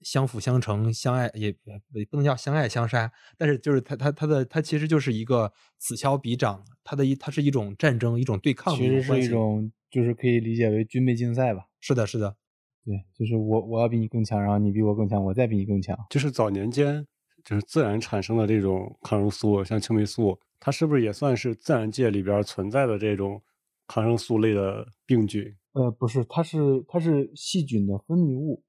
[0.00, 1.48] 相辅相成、相爱也
[1.94, 11.66] 也不能叫相爱相杀，但是就是它它它的它其实就是一个此消彼长，它的一它是一种战争，一种对抗的其实是一种，就是可以理解为军备竞赛吧。
[11.80, 12.36] 是的是的，
[12.84, 15.96] 对，就是我我要比你更强，然后你比我更强，我再比你更强。
[16.10, 17.06] 就是早年间
[17.46, 23.40] 就是自然产生的这种抗生素，像青霉素，它是不是也算是自然界里边存在的这种
[23.86, 25.56] 抗生素类的病菌？
[25.74, 28.64] 呃，不是，它是它是细菌的分泌物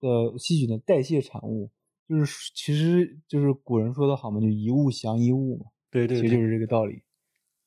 [0.00, 1.72] 的细菌的代谢产物，
[2.08, 7.02] 就是其实就是古人说的好嘛，就一物降一物嘛，对对对，其实就是这个道理。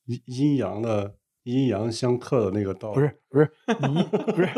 [0.06, 2.96] 阴阴阳的阴阳相克的那个道理。
[2.96, 4.50] 不是不是你 不是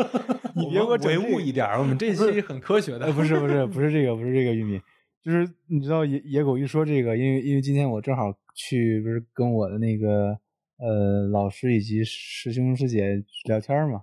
[0.54, 4.80] 你别给我整唯物一点，我们这期很科学的呃，，不是不是不是这个不是这个玉米，
[5.22, 10.38] 就是你知道野野狗一说这个，因为因为今天我正好去不是跟我的那个
[10.78, 14.02] 呃老师以及师兄师姐聊天嘛，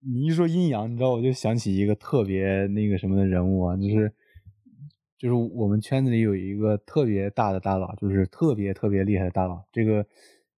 [0.00, 4.12] 你一说阴阳，你知道我就想起一个特别那个什么的人物啊，就是
[5.16, 9.64] 就是我们圈子里有一个特别大的大佬，就是特别特别厉害的大佬。
[9.72, 10.04] 这个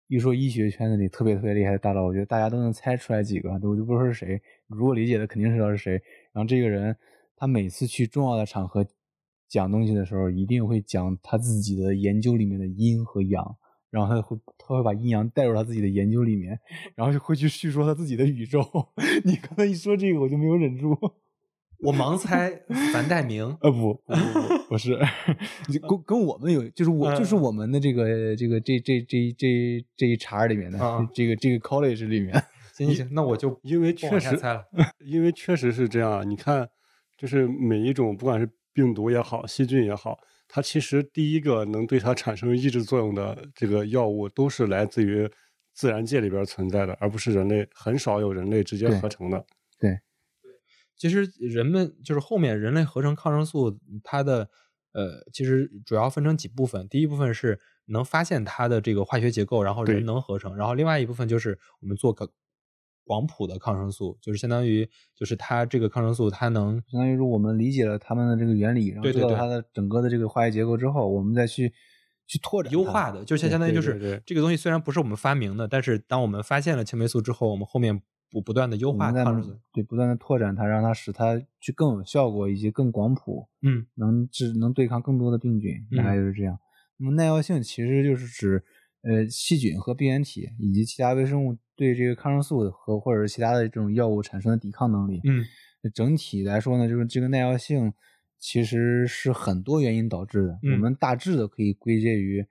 [0.07, 4.41] 一说医学圈子里特别特别厉害的大佬，我觉得大家都能猜出来几个，我就不说是谁。
[4.67, 6.01] 如果理解的肯定知道是谁。
[6.31, 6.95] 然后这个人
[7.35, 8.85] 他每次去重要的场合
[9.47, 13.55] 讲东西的时候，一定会讲他自己的研究里面的阴和阳。
[13.91, 16.60] 然后他会他会把阴阳带入他自己的研究里面，
[16.95, 18.60] 然后就会去叙说他自己的宇宙。
[19.23, 20.93] 你刚才一说这个，我就没有忍住。
[21.79, 22.51] 我盲猜
[22.91, 24.99] 樊代明， 呃，不不不不不是，
[25.71, 32.34] 就跟跟我们有，就是我就是我们的这个这个这这这这这一茬里面的啊这个这个 college 里面，
[32.73, 34.65] 行行行，那我就因为确实猜了，
[35.05, 36.23] 因为确实是这样啊。
[36.25, 36.67] 你看，
[37.17, 45.31] 就是每一种不管是病毒也好，细菌也好，它其实第一个能对它产生抑制作用的这个药物，都是来自于
[45.73, 49.45] 自然界里边存在的，而不是人类很少有人类直接合成的。
[49.79, 49.97] 对
[50.97, 54.49] 其实人们就是后面人类合成抗生素，它的
[54.91, 56.88] 呃，其实主要分成几部分。
[56.89, 62.29] 第一部分是能发现它的这个化学结构，然后人能合成，然后另外一部分就是我们做个
[63.05, 71.71] 广谱的抗生素，就是相当于就是它这个抗生素它能相当于是我们理解了它们的这个原理，然后知道它的整个的这个化学结构之后，我们再去
[72.27, 79.55] 去拓展优化的，就相相当于就是这个东西虽然不是我们发明的，但是当我们发现了青霉素之后，我们后面不不断的优化抗生素。
[79.71, 86.57] 对不断的拓展它，让它使它去更有效果以及更广谱，嗯能治能对抗更多的病菌，大概就是这样。
[86.97, 88.63] 那么耐药性其实就是指
[89.03, 95.21] 呃细菌和病原体以及其他微生物对这个抗生素和或者是其他的这种药物产生的抵抗能力。
[95.23, 95.45] 嗯
[95.93, 97.93] 整体来说呢，就是这个耐药性
[98.39, 100.59] 其实是很多原因导致的。
[100.63, 102.41] 嗯我们大致的可以归结于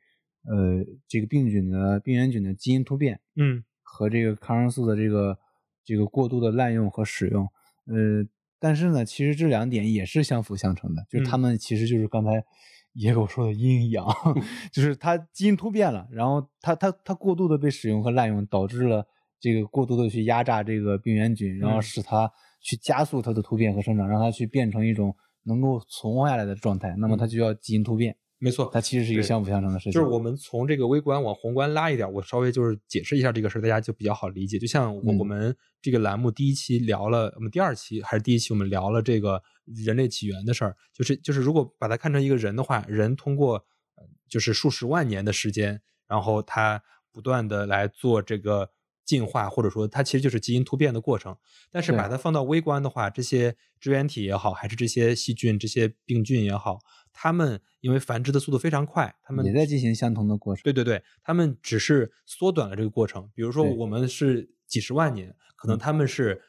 [0.45, 3.21] 呃这个病菌的病原菌的基因突变。
[3.37, 5.39] 嗯和这个抗生素的这个
[5.85, 7.45] 这个过度的滥用和使用，
[7.87, 8.27] 呃，
[8.59, 12.45] 但是呢，其实这两点也是相辅相成的，就是它嗯们其实就是刚才
[12.95, 14.05] 野狗说的阴阳，
[14.73, 19.07] 就是它基因突变了，然后它它它过度的被使用和滥用，导致了
[19.45, 22.31] 这个过度的去压榨这个病原菌，然后嗯使它
[22.63, 29.93] 去加速它的突变和生长，让它去变成一种能够存活下来的状态，那么它就要基因突变，没错，它其实是一个相辅相成的事情。
[29.93, 34.59] 就是我们从这个微观往宏观拉一点，我稍微就是解释一下这个事儿，大家就比较好理解。
[34.59, 40.75] 就像我、嗯我们这个栏目第一期聊了，我们第二期还是第一期，我们聊了这个人类起源的事儿。
[40.95, 43.57] 就是就是，如果把它看成一个人的话，人通过
[43.97, 45.79] 呃就是数十万年的时间，
[46.09, 48.71] 然后他不断的来做这个
[49.05, 51.37] 进化，或者说它其实就是基因突变的过程。
[51.71, 56.79] 但是把它放到微观的话，这些支原体也好，还是这些细菌、这些病菌也好，
[57.13, 60.63] 它们因为繁殖的速度非常快，它们也在进行相同的过程。
[60.63, 63.31] 对对对，它们只是缩短了这个过程。
[63.35, 66.41] 比如说，我们是几十万年，可能嗯他们是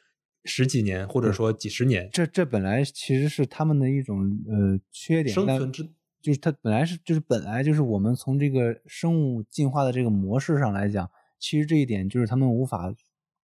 [0.44, 2.08] 十几年，或者说几十年。
[2.12, 5.88] 这这本来其实是他们的一种呃缺点，生存之
[6.22, 11.08] 就是它本来是就是本来就是我们从这个生物进化的这个模式上来讲，
[11.38, 12.94] 其实这一点就是他们无法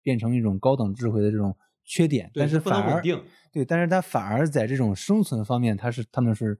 [0.01, 6.59] 变成一种高等智慧的这种缺点，但是反而稳定对，但是它反而在这种生存方面，它是他们是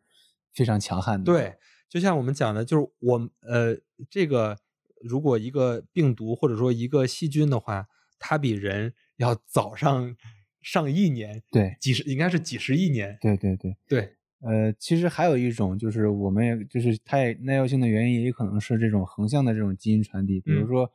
[0.54, 1.26] 非常强悍的。
[1.26, 1.56] 对，
[1.90, 3.76] 就像我们讲的，就是我呃，
[4.10, 4.58] 这个
[5.02, 7.88] 如果一个病毒或者说一个细菌的话，
[8.20, 10.16] 它比人要早上
[10.62, 13.18] 上亿年，对几十应该是几十亿年。
[13.20, 13.76] 对对对。
[13.88, 20.92] 对，呃，其实还有一种就是我们也就是它也耐药性的原因，也可能是这种横向的这种基因传递，比如嗯说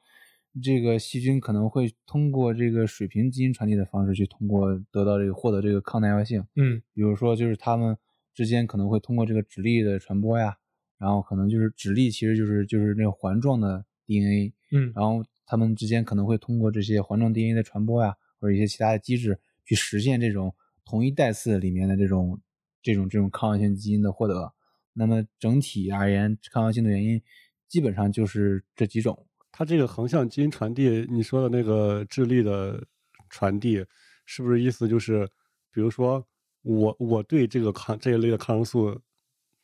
[0.63, 7.97] 这个细菌可能会通过这个水平基因传递的方式去通过得到这个获得这个抗耐药性，嗯比如说就是它们
[8.35, 10.57] 之间可能会通过这个指粒的传播呀，
[10.99, 20.53] 然后可能就是指粒其实就是就是那个环状的 DNA，嗯然后它们之间可能会通过这些环状 DNA 的传播呀，或者一些其他的机制去实现这种
[20.85, 22.41] 同一代次里面的这种
[22.83, 24.53] 这种这种抗药性基因的获得。
[24.95, 27.23] 那么整体而言，抗药性的原因
[27.69, 29.28] 基本上就是这几种。
[29.51, 32.83] 它这个横向基因传递，你说的那个智力的
[33.29, 33.85] 传递，
[34.25, 35.29] 是不是意思就是，
[35.71, 36.25] 比如说
[36.63, 39.01] 我我对这个抗这一类的抗生素，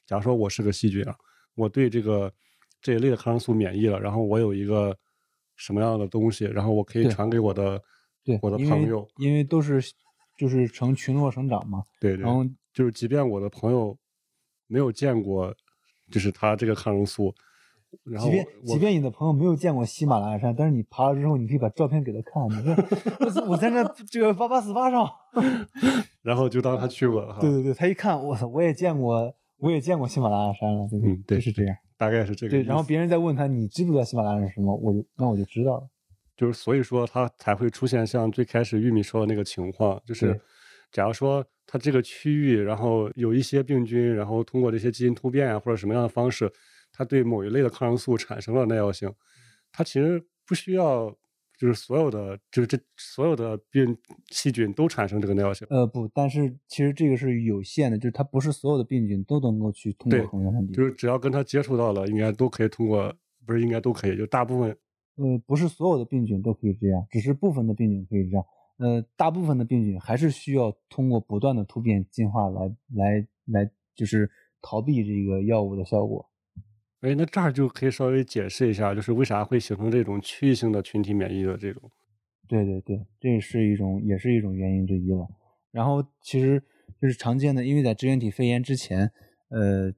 [0.07, 1.15] 假如说我是个细菌啊，
[1.55, 2.33] 我对这个
[2.81, 4.97] 这一类的抗生素免疫了，然后我有一个
[5.57, 7.81] 什么样的东西，然后我可以传给我的
[8.25, 9.81] 对，我的朋友，因为都是
[10.37, 11.83] 就是成群落生长嘛。
[12.01, 13.97] 对对然，后就是即便我的朋友
[14.67, 15.55] 没有见过，
[16.11, 17.35] 就是他这个抗生素，
[18.05, 22.43] 然后即便即便你的朋友没有见过喜马拉雅山，但是你爬了之后，你可以把照片给他看。
[22.49, 22.75] 你说
[23.21, 25.09] 我在我在那这个八八四八上，
[26.23, 31.77] 然后就当他去过了哈，对对对，他一看，我操，我也见过，我也见过喜马拉雅山了，嗯对就是这样。
[31.97, 34.75] 大概是这个对，然后别人再问他，你知不知道喜马拉雅山是什么？
[34.77, 35.89] 我就那我就知道了。
[36.37, 40.39] 就是所以说他才会出现像最开始玉米说的那个情况，就是
[40.91, 46.51] 假如说它这个区域，然后有一些病菌，然后通过这些基因突变啊或者什么样的方式，
[46.97, 49.13] 它对某一类的抗生素产生了耐药性，
[49.73, 51.11] 它其实不需要
[51.59, 53.97] 就是所有的就是这所有的病
[54.31, 55.67] 细菌都产生这个耐药性。
[55.71, 60.73] 呃，不，但是其实这个是有限的，就是它不是所有的病菌都能够去通过对横向传递。
[60.73, 63.13] 就是只要跟它接触到了，应该都可以通过，
[63.45, 64.71] 不是应该都可以，就大部分
[65.17, 68.45] 呃，不是所有的病菌都可以这样，只是部分的病菌可以这样。
[68.79, 74.29] 呃，大部分的病菌还是需要通过不断的突变进化来来来，就是
[74.61, 76.29] 逃避这个药物的效果。
[77.05, 81.91] 哎，那这儿就可以稍微解释一下，就是为啥会形成这种区域性的群体免疫的这种。
[82.49, 85.29] 对对对，这是一种，也是一种原因之一了。
[85.71, 86.59] 然后其实
[86.99, 89.13] 就是常见的，因为在支原体肺炎之前，
[89.51, 89.93] 呃，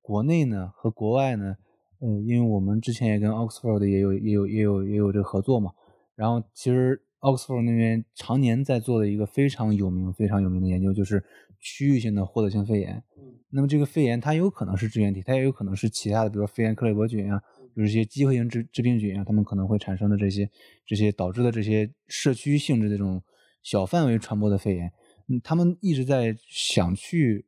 [0.00, 1.54] 国内呢和国外呢，
[2.00, 5.70] 呃，因为我们之前也跟 Oxford 也有也有也有也有这个合作嘛。
[6.16, 11.22] 然后其实 Oxford 那边常年在做的一个非常有名、非常有名的研究，就是
[11.66, 13.02] 区域性的获得性肺炎。
[13.50, 17.42] 那么这个肺炎它有可能是支原体，它也有可能是其他的，比如说肺炎克雷伯菌啊，
[17.74, 20.48] 就是一些机会性致致病菌啊，它们可能会产生的这些
[20.86, 23.20] 这些导致的这些社区性质的这种
[23.64, 24.92] 小范围传播的肺炎。
[25.26, 27.46] 嗯，他们一直在想去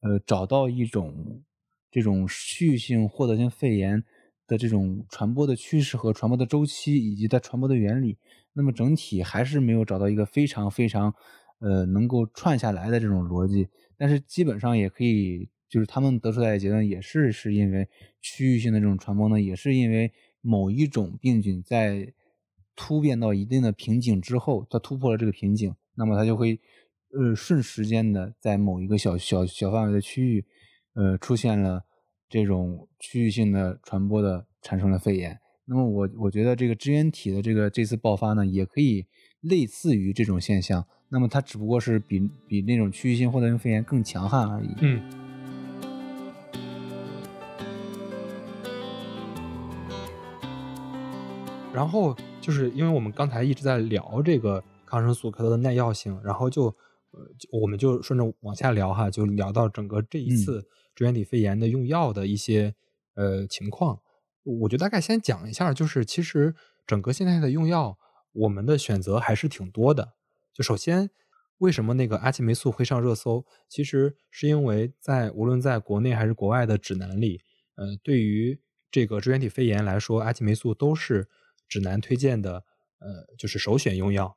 [0.00, 1.42] 呃找到一种
[1.90, 4.04] 这种区域性获得性肺炎
[4.46, 8.16] 的这种传播的趋势和传播的周期以及它传播的原理。
[8.52, 11.14] 那么整体还是没有找到一个非常非常
[11.58, 17.88] 呃能够串下来的这种逻辑，但是基本上也可以，就是他们得出来的结论也是是因为
[18.20, 22.12] 区域性的这种传播呢，也是因为某一种病菌在
[22.74, 26.60] 突变到一定的瓶颈之后，它突破了这个瓶颈，那么它就会
[27.12, 30.44] 呃瞬时间的在某一个小小小范围的区域，
[30.94, 31.84] 呃出现了
[32.28, 35.38] 这种区域性的传播的产生了肺炎。
[35.64, 39.06] 那么我我觉得这个支原体的这个这次爆发呢，也可以
[39.48, 40.84] 类似于这种现象。
[41.08, 44.68] 那么它只不过是比比那种区域性获得性肺炎更强悍而已。
[44.80, 45.02] 嗯。
[51.72, 56.64] 然后就是因为我们刚才一直在聊这个抗生素它的耐药性，然后就
[57.10, 60.62] 呃就我们就顺着往下聊哈，就聊到整个这一次
[60.94, 62.74] 支原体肺炎的用药的一些
[63.14, 64.00] 呃情况。
[64.42, 66.54] 我就大概先讲一下，就是其实
[66.86, 67.98] 整个现在的用药，
[68.36, 70.14] 我们的选择还是挺多的。
[70.52, 71.10] 就首先，
[71.58, 73.44] 为什么那个阿奇霉素会上热搜？
[73.68, 77.42] 其实是因为在无论在国内还是国外的指南里，
[77.76, 78.60] 呃，对于
[78.90, 81.28] 这个支原体肺炎来说，阿奇霉素都是
[81.68, 82.64] 指南推荐的，
[82.98, 84.36] 呃，就是首选用药。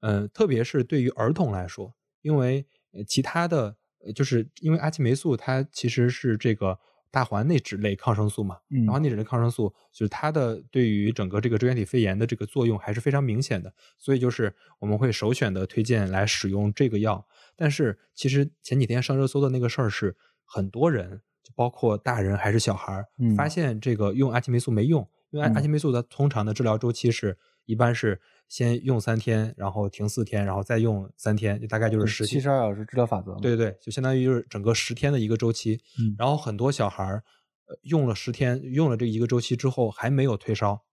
[0.00, 2.66] 呃，特别是对于儿童来说，因为
[3.06, 6.78] 其他的，呃就是因为阿奇霉素它其实是这个。
[7.14, 17.24] 大环内酯类抗生素嘛，嗯大环内酯类抗生素就是它的对于整个这个支原体肺炎的这个作用还是非常明显的，所以就是我们会首选的推荐来使用这个药。
[17.54, 23.36] 但是其实前几天上热搜的那个事儿是，很多人就包括大人还是小孩儿，嗯。
[23.36, 33.34] 发现这个用阿奇霉素没用，因为阿奇霉素它通常的治疗周期是一般是先用三天，然后停四天，然后再用三天，就大概就是十七十二小时治疗法则。
[33.36, 35.80] 对对对，就相当于就是整个十天的一个周期。
[35.98, 37.24] 嗯然后很多小孩儿
[37.66, 40.84] 呃用了十天，用了这一个周期之后还没有退烧，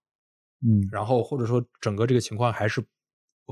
[0.66, 2.84] 嗯然后或者说整个这个情况还是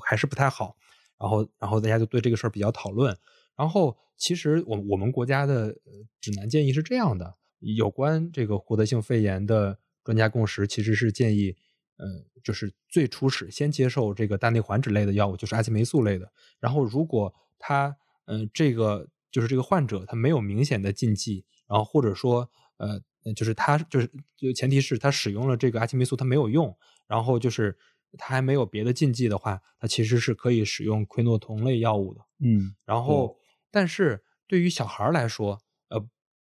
[0.03, 0.77] 还是不太好，
[1.19, 3.15] 然后然后大家就对这个事儿比较讨论。
[3.55, 5.91] 然后其实我我们国家的呃
[6.21, 11.57] 指南建议是这样的：有关这个获得性肺炎的专家共识其实是建议，
[11.99, 12.07] 呃，
[12.43, 16.31] 就是最初始先接受这个大内环酯类的药物，就是阿奇霉素类的。
[16.59, 17.95] 然后如果他
[18.25, 22.99] 呃这个就是这个患者他没有明显的禁忌，然后或者说呃
[23.35, 26.75] 就是他就是就前提是他使用了这个阿奇霉素他没有用，
[27.05, 27.77] 然后就是
[28.17, 32.21] 他还没有别的禁忌的话，他其实是可以使用喹诺酮类药物的。
[32.39, 33.35] 嗯然后，
[33.69, 36.03] 但是对于小孩来说，呃，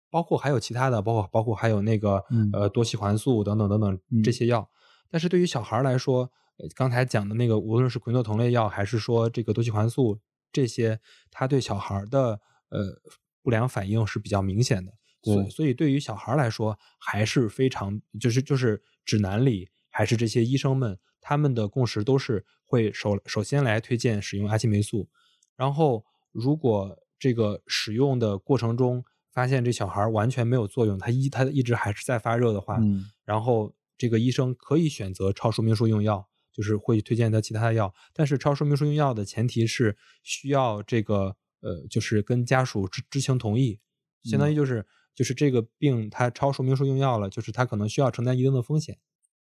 [0.10, 4.68] 包括还有其他的，包括包括还有那个嗯呃多西环素等等等等嗯这些药，
[5.10, 10.20] 但是对于小孩儿来说，呃刚才讲的那个，无论是喹诺酮类药，还是说这个多西环素
[10.52, 11.00] 这些，
[11.30, 12.40] 它对小孩儿的
[12.70, 13.02] 呃
[13.42, 14.94] 不良反应是比较明显的。
[15.24, 25.10] 所所以对于小孩儿来说，还是非常就是就是指南里还是这些医生们他们的共识都是会首首先来推荐使用阿奇霉素，
[25.56, 33.06] 然后如果这个使用的过程中发现这小孩儿完全没有作用，他一他一直还是在发热的话，嗯。
[33.24, 43.80] 然后这个医生可以选择超说明书用药，就是会推荐他其他的药，但是超说明书用药的前提是需要这个呃，就是跟家属知知情同意，
[44.24, 44.86] 相当于就是、
[45.16, 48.98] 就是这个病他超说明书用药了，就是他可能需要承担一定的风险。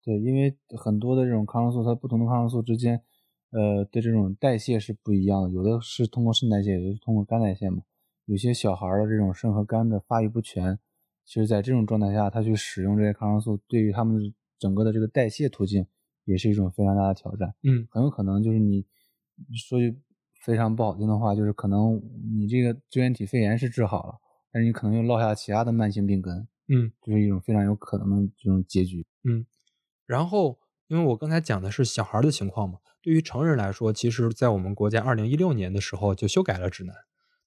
[0.04, 3.02] 对，因为很多的这种抗生素，它不同的抗生素之间，
[3.52, 7.84] 呃的这种代谢是不一样的，有的是通过肾代谢，有的是通过肝代谢嘛。
[8.26, 10.80] 有些小孩的这种肾和肝的发育不全，
[11.26, 15.88] 其实在这种状态下，他去使用这些抗生素，对于他们的整个的这个代谢途径
[16.24, 17.56] 也是一种非常大的挑战。
[17.64, 18.86] 嗯很有可能就是你
[19.58, 20.00] 说句
[20.46, 22.00] 非常不好听的话，就是可能
[22.38, 24.20] 你这个支原体肺炎是治好了，
[24.52, 29.04] 但是你可能又落下其他的慢性病根，嗯这是一种非常有可能的这种结局。
[29.24, 29.46] 嗯。
[30.06, 36.96] 然后，因为我刚才讲的是小孩儿的情况嘛，对于成人来说，其实在我们国家二零一六年的时候就修改了指南。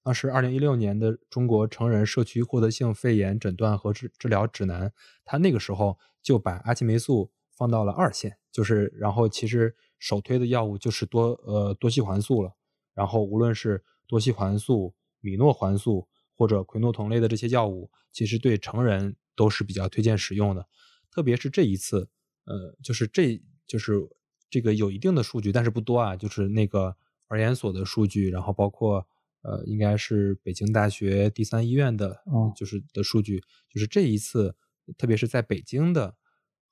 [0.05, 4.93] 当时二零一六年的中国成人社区获得性肺炎诊断和治治疗指南，
[5.23, 12.53] 它那个时候就把阿奇霉素放到了二线，就是然后其实首推的药物就是多呃多西环素了，
[12.93, 20.67] 然后无论是多西环素、米诺环素或者喹诺酮类的这些药物，其实对成人都是比较推荐使用的，
[21.09, 22.07] 特别是这一次，
[22.45, 24.07] 呃，就是这就是
[24.51, 26.95] 这个有一定的数据，但是不多啊，就是那个
[27.27, 29.07] 儿研所的数据，然后包括
[29.45, 33.39] 呃，应该是北京大学第三医院的，哦就是的数据，
[33.69, 34.55] 就是这一次，
[34.97, 36.15] 特别是在北京的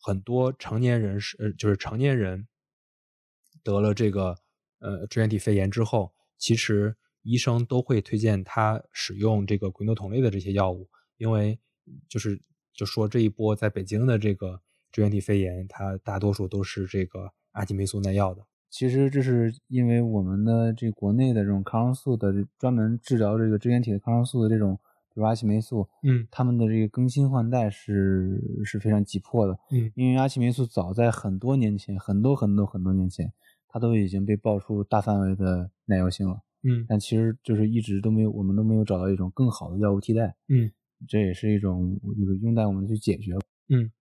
[0.02, 2.48] 很多成年人是，呃，就是成年人
[3.62, 4.36] 得了这个
[4.80, 11.60] 呃支原体肺炎之后，其实医生都会推荐他使用这个喹诺酮类的这些药物，因为
[12.10, 12.42] 就是
[12.74, 14.60] 就说这一波在北京的这个
[14.92, 18.44] 支原体肺炎，它大多数都是这个阿奇霉素耐药的。
[18.74, 24.76] 其实这是因为我们的这国内的这种抗生素的专门治疗这个支原体的抗生素的这种，
[25.14, 29.56] 比如阿奇霉素，嗯他们的这个更新换代是是非常急迫的。
[29.70, 33.32] 嗯因为阿奇霉素早在很多年前，很多很多很多年前，
[33.68, 40.36] 它都已经被爆出大范围的耐药性了，嗯但其实就是一直都没有，我们都没有找到一种更好的药物替代。
[40.50, 40.72] 嗯
[41.08, 43.34] 这也是一种就是用在我们去解决。
[43.70, 43.92] 嗯。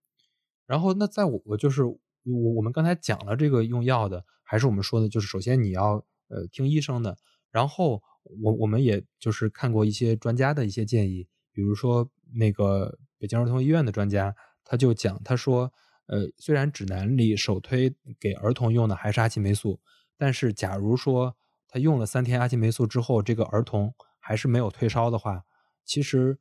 [0.66, 1.82] 然后那在我我就是
[2.24, 7.16] 我我们刚才讲了这个用药的，还是我们说的，就是首先你要呃听医生的，
[7.50, 8.02] 然后
[8.42, 15.72] 我我们也就是看过一些专家的一些建议，比如说那个北京儿童医院的专家，他就讲他说，
[16.06, 19.80] 呃，虽然指南里首推给儿童用的还是阿奇霉素，
[20.16, 21.36] 但是假如说
[21.68, 25.44] 他用了三天阿奇霉素之后，这个儿童还是没有退烧的话，
[25.84, 26.38] 其实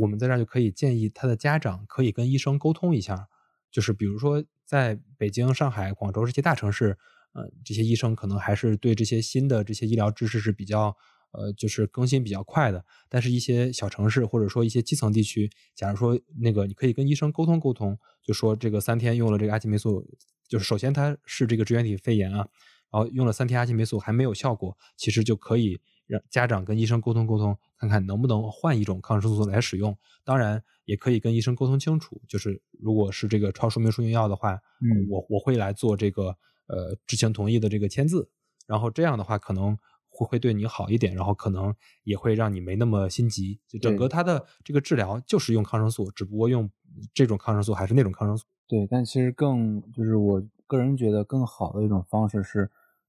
[0.00, 3.28] 我们在这儿就可以建议他的家长可以跟医生沟通一下，
[3.70, 6.98] 就是比如说在北京、上海、广州这些大城市，
[7.32, 10.96] 呃，这些医生可能还是对这些新的这些医疗知识是比较
[11.30, 12.84] 呃，就是更新比较快的。
[13.08, 20.04] 但是，一些小城市或者说一些基层地区，假如说那个你可以跟医生沟通沟通，就说这个三天用了这个阿奇霉素，
[20.48, 22.48] 就是首先它是这个支原体肺炎啊，
[22.90, 29.96] 然后用了三天阿奇霉素还没有效果，其实就可以让家长跟医生沟通沟通，看看能不能换一种抗生素来使用。
[30.24, 36.36] 当然，也可以跟医生沟通清楚，就是如果是这个超说明书用药的话，嗯我我会来做这个
[36.68, 38.28] 呃知情同意的这个签字，
[38.66, 39.76] 然后这样的话可能
[40.08, 43.60] 会会对你好一点，然后可能也会让你没那么心急。
[43.68, 46.70] 就整个它的这个治疗就是用抗生素，只不过用
[47.12, 48.44] 这种抗生素还是那种抗生素。
[48.68, 52.68] 对，但其实更就是我个人觉得更好的一种方式是，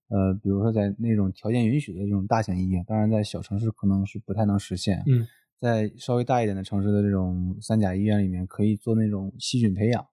[0.10, 5.04] 呃，比如说在那种条件允许的这种大型医院，当然在小城市可能是不太能实现。
[5.08, 5.28] 嗯，
[5.60, 10.06] 在稍微大一点的城市的这种三甲医院里面，可以做那种细菌培养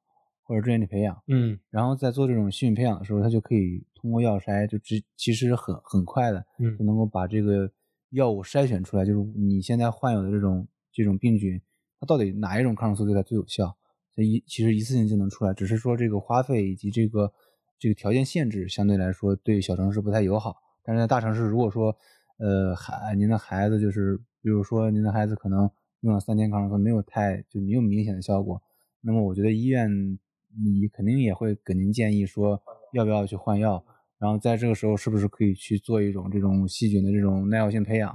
[0.42, 1.16] 或者支原体培养。
[1.28, 7.70] 嗯然后在做这种细菌培养的时候，它就可以通过药筛就直其实很很快的嗯就能够把这个
[8.10, 11.60] 药物筛选出来，就是你现在患有的这种这种病菌，
[12.00, 13.76] 它到底哪一种抗生素对它最有效？
[14.16, 17.32] 这一其实一次性就能出来，只是说这个花费以及这个
[17.78, 20.56] 这个条件限制相对来说对小城市不太友好。
[20.82, 21.96] 但是在大城市，如果说
[22.38, 25.70] 呃孩您的孩子就是比如说您的孩子可能
[26.00, 28.60] 用了三天抗生素没有太就没有明显的效果，
[29.00, 30.18] 那么我觉得医院
[30.62, 32.60] 你肯定也会给您建议说
[32.92, 33.84] 要不要去换药，
[34.18, 38.14] 然后在这个时候是不是可以去做一种这种细菌的这种耐药性培养，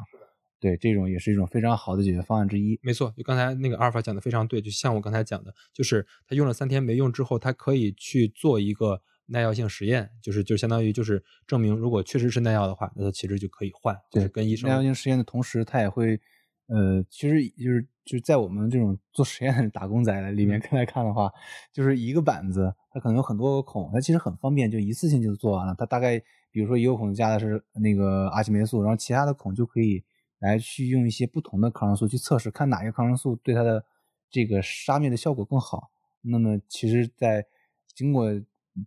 [0.60, 2.80] 对，这种也是一种非常好的解决方案之一。
[2.84, 16.20] 没错，就刚才那个阿尔法讲的非常对，就像我刚才讲的，就是他用了三天没用之后，他可以去做一个耐药性实验，就是就相当于就是证明，如果确实是耐药的话，那它其实就可以换，就是跟医生耐药性实验的同时，它也会，
[16.68, 21.32] 呃，其实就是就是在我们这种做实验的打工仔里面来看的话，
[21.72, 25.76] 就是一个板子，它可能有很多个孔，它其实很方便，就一次性就做完了。
[25.78, 26.20] 它大概
[26.52, 30.04] 比如说一个孔加的是那个阿奇霉素，然后其他的孔就可以。
[30.42, 33.84] 来去用一些不同的抗生素去测试，看哪个抗生素对它的
[34.32, 35.92] 这个杀灭的效果更好。
[36.22, 37.46] 那么其实，在
[37.94, 38.32] 经过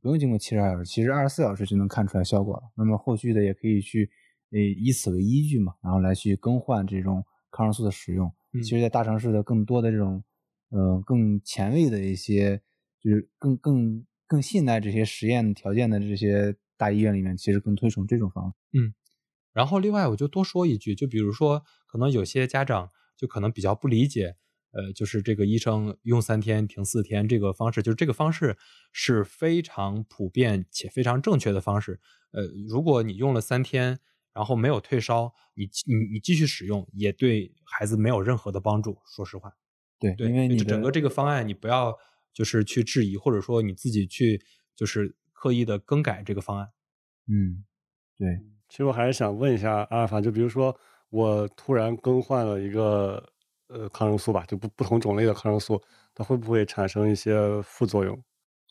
[0.01, 2.63] 不用经过七十二小时，其实二十四小时就能看出来效果了。
[2.77, 4.11] 那么后续的也可以去
[4.51, 8.33] 呃以此为依据嘛，然后来去更换这种抗生素的使用。
[8.63, 10.23] 其实，在大城市的更多的这种
[10.71, 12.61] 呃更前卫的一些，
[13.01, 18.57] 就是更更更信赖这些实验条件的这些大医院里面，其实更推崇这种方法。
[18.73, 18.95] 嗯。
[19.55, 22.89] 然后另外我就多说一句，就比如说，可能有些家长
[23.19, 24.37] 就可能比较不理解，
[24.73, 28.57] 呃，就是这个医生用三天停四天这个方式，就是这个方式
[28.93, 32.01] 是非常普遍且非常正确的方式。
[32.33, 33.99] 呃，如果你用了三天，
[34.33, 38.99] 然后没有退烧，你你你继续使用，也对孩子没有任何的帮助。
[39.05, 39.53] 说实话，
[39.99, 41.95] 对，对因为你整个这个方案，你不要
[42.33, 44.43] 就是去质疑，或者说你自己去
[44.75, 46.69] 就是刻意的更改这个方案。
[47.29, 47.65] 嗯，
[48.19, 48.41] 对。
[48.71, 50.75] 其实我还是想问一下阿尔法，就比如说
[51.11, 53.32] 我突然更换了一个
[53.73, 55.81] 呃抗生素吧，就不不同种类的抗生素，
[56.15, 58.17] 它会不会产生一些副作用？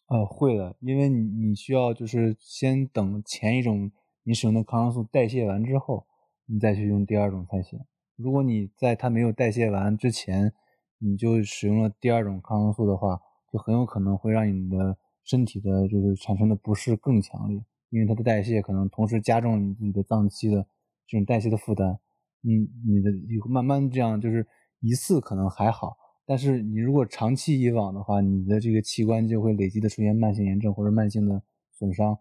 [0.08, 3.92] 呃，会的，因为你你需要就是先等前一种
[4.24, 6.06] 你使用的抗生素代谢完之后，
[6.46, 7.80] 你再去用第二种才行。
[8.18, 10.54] 如果你在它没有代谢完之前，
[11.00, 13.20] 你就使用了第二种抗生素的话，
[13.52, 17.64] 就很有可能会让你的身体的就是产生的不适更强烈。
[17.90, 20.66] 因为它的代谢可能同时加重你自己的脏器的
[21.08, 22.00] 这种代谢的负担，
[22.44, 23.12] 嗯，你的
[23.50, 24.48] 慢慢这样就是
[24.82, 32.18] 一次可能还好，但是你如果长期以往的话，你的这个器官就会累积的出现慢性炎症或者慢性的损伤，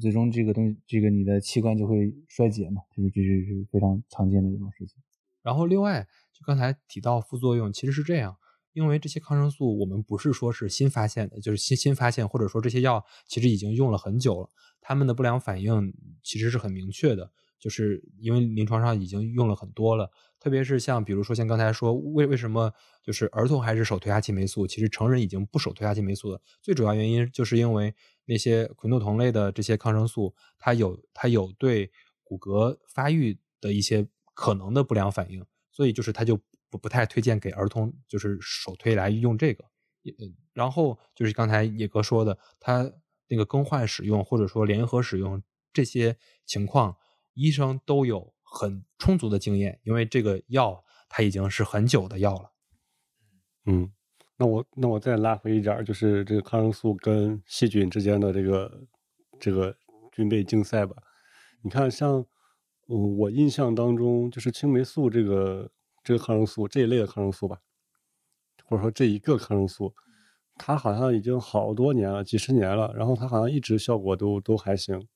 [0.00, 4.96] 最终这个东西，这个你的器官就会衰竭嘛，就是这是非常常见的一种事情。
[5.42, 6.02] 然后另外，
[6.32, 8.36] 就刚才提到副作用，其实是这样。
[8.72, 14.50] 因为这些抗生素，我们不是说是新发现的，就是新新发现，或者说这些药其实已经用了很久了，
[14.82, 17.32] 他们的不良反应其实是很明确的，
[17.66, 20.08] 就是因为临床上已经用了很多了。
[20.38, 26.40] 特别是像比如说像刚才说，为为什么就是儿童还是手推阿奇霉素，其实成人已经不手推阿奇霉素了。
[26.62, 27.92] 最主要原因就是因为
[28.26, 31.90] 那些喹诺酮类的这些抗生素，它有它有对
[32.22, 36.38] 骨骼发育的一些可能的不良反应，所以就是它就。
[36.68, 39.64] 不不太推荐给儿童，就是首推来用这个。
[40.52, 42.92] 然后就是刚才野哥说的，他
[43.28, 45.40] 那个更换使用或者说联合使用
[45.72, 46.96] 这些情况，
[47.36, 52.50] 医生都有很充足的经验，因为这个药它已经是很久的药了。
[53.66, 53.92] 嗯，
[54.36, 58.82] 那我那我再拉回一点，就是这个抗生素跟细菌之间的这个
[59.38, 59.76] 这个
[60.10, 60.96] 军备竞赛吧。
[61.62, 62.26] 你看，像
[62.88, 65.70] 嗯，我印象当中就是青霉素这个。
[66.06, 67.58] 这个抗生素这一类的抗生素吧，
[68.66, 69.92] 或者说这一个抗生素，
[70.54, 75.08] 它好像已经好多年了，几十年了，然后它好像一直效果都都还行。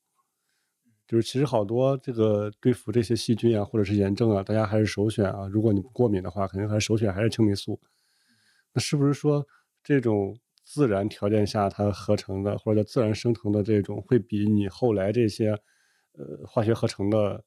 [1.11, 5.49] 就是其实好多这个对付这些细菌啊，或者是炎症啊，大家还是首选啊。
[5.49, 7.81] 如果你不过敏的话，肯定还是首选还是青霉素。
[8.73, 9.45] 那是不是说
[9.83, 15.51] 这种自然条件下它合成的或者自然生成的这种，会比你后来这些
[16.13, 17.45] 呃化学合成的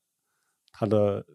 [0.73, 1.25] 它的？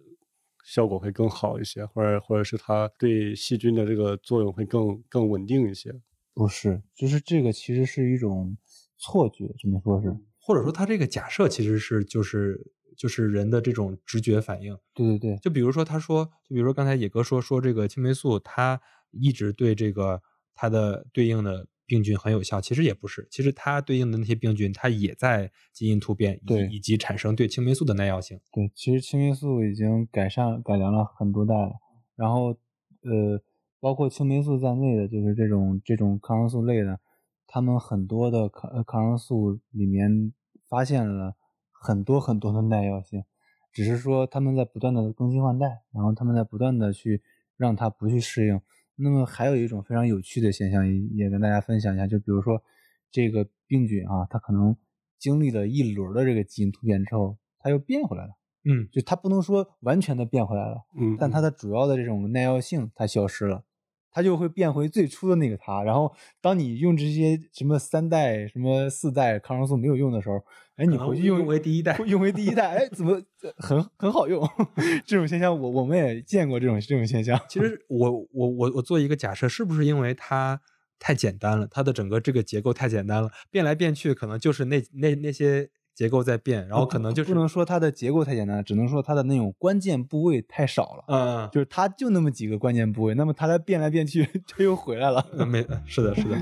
[0.64, 5.91] 效果会更好一些，或者或者是它对细菌的这个作用会更更稳定一些。
[6.35, 8.55] 不是，就是这个其实是一种
[8.99, 10.14] 错觉，只能说是，
[10.49, 12.59] 或者说他这个假设其实是就是
[12.97, 14.75] 就是人的这种直觉反应。
[14.95, 18.81] 对对对，就比如说他说，就比如说刚才野哥说说这个青霉素，它
[19.11, 20.23] 一直对这个
[20.55, 21.67] 它的对应的。
[21.89, 23.27] 病菌很有效，其实也不是。
[23.31, 28.39] 其实它对应的那些病菌，它也在基因突变，对，以及产生对青霉素的耐药性。
[28.53, 31.73] 对，其实青霉素已经改善改良了很多代了。
[32.15, 33.41] 然后，呃，
[33.81, 37.01] 包括青霉素在内的，就是这种这种抗生素类的，
[37.49, 40.33] 他们很多的抗抗生素里面
[40.69, 41.35] 发现了
[41.73, 43.25] 很多很多的耐药性，
[43.73, 47.23] 只是说他们在不断的更新换代，然后他们在不断的去
[47.57, 48.61] 让它不去适应。
[48.97, 52.63] 那么还有一种非常有趣的现象，也也跟大家分享一下，就比如说
[53.11, 54.77] 这个病菌啊，它可能
[55.19, 58.35] 经历了一轮的这个基因突变之后，它又变回来了。
[58.65, 63.65] 嗯，就它不能说完全的变回来了，嗯，但它的主要的这种耐药性它消失了，
[64.11, 65.83] 它就会变回最初的那个它。
[65.83, 70.37] 然后当你用这些什么三代、什么四代抗生素没有用的时候，
[70.77, 73.23] 哎，你回去用回第一代，用回第一代，哎，怎么
[73.57, 74.49] 很很好用？
[75.07, 77.41] 这种现象我我们也见过这种这种现象。
[77.49, 80.61] 其实 我我我我做一个假设，是不是因为它
[80.99, 85.71] 太简单了，它的整个这个结构太简单了，变来变去可能就是那那那些。
[85.99, 91.05] 结构在变，然后可能就是不能说它的结构太简单，只能说它的那种关键部位太少了。
[91.09, 95.27] 嗯，就是它就那么几个关键部位，那么它在变来变去， 它又回来了。
[95.45, 96.39] 没，是的，是的。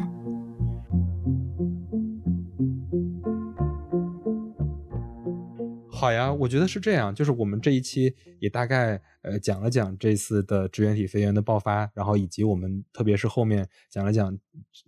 [5.96, 14.38] 好呀，我觉得是这样，就是我们这一期也大概呃讲了讲这次的支原体肺炎的爆发，然后以及我们特别是后面讲了讲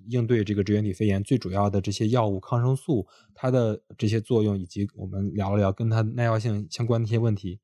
[0.09, 7.59] 应对这个支原体肺炎最主要的这些药物抗生素它的这些作用，以及我们聊了聊跟它耐药性相关的一些问题。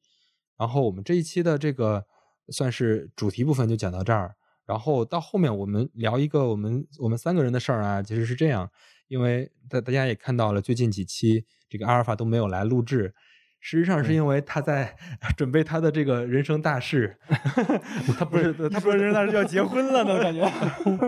[0.57, 2.07] 然后我们这一期的这个
[2.49, 8.71] 算是主题部分就讲到这儿，然后到后面我们聊一个我们我们三个人的事儿啊，其实是这样，
[9.09, 13.15] 因为大大家也看到了最近几期这个阿尔法都没有来录制。
[13.67, 14.95] 实际上是因为他在
[15.39, 17.17] 准备他的这个人生大事，
[18.19, 20.47] 他不是他不是人生大事要结婚了呢，感觉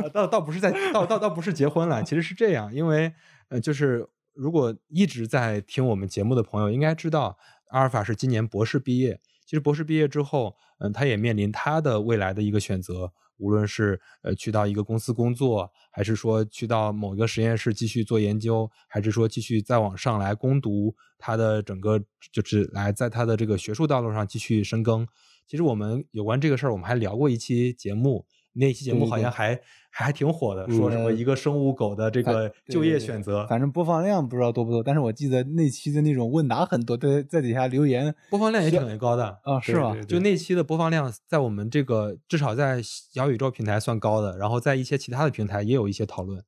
[0.09, 3.13] 倒倒不是在倒倒倒不是结婚了，其实是这样，因为
[3.51, 7.37] 呃，就是如果一直在听我们节目的朋友应该知道，
[7.69, 13.13] 阿尔法是今年博士毕业，其实博士毕业之后，嗯，他也面临他的未来的一个选择。
[13.39, 25.07] 无论是呃去到一个公司工作，还是说去到某一个实验室继续做研究，还是说继续再往上来攻读他的整个，就是来在他的这个学术道路上继续深耕。
[25.47, 28.27] 其实我们有关这个事儿，我们还聊过一期节目。
[28.59, 39.95] 那期节目好像还还挺火的，说什么一个生物狗的这个就业选择，反正播放量不知道多不多，但是我记得那期的那种问答很多，在在底下留言，播放量也挺高的啊，是吗？
[40.09, 46.43] 就那期的播放量，在我们这个至少在小宇宙平台算高的，然后在一些其他的平台也有一些讨论。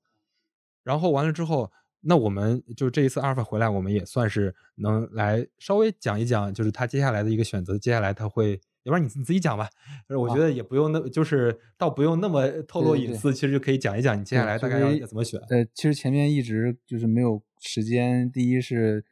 [0.82, 8.60] 然后完了之后，那我们就这一次阿尔法回来，我们也算是能来稍微讲一讲，就是他接下来的一个选择，接下来他会。
[8.88, 9.68] 要不然你你自己讲吧，
[10.18, 15.38] 我觉得也不用那，就是倒不用那么透露隐私，其实就可以讲一讲你接下来大概要怎么选。
[15.50, 18.32] 呃，其实前面一直就是没有时间。
[18.32, 19.04] 第一是，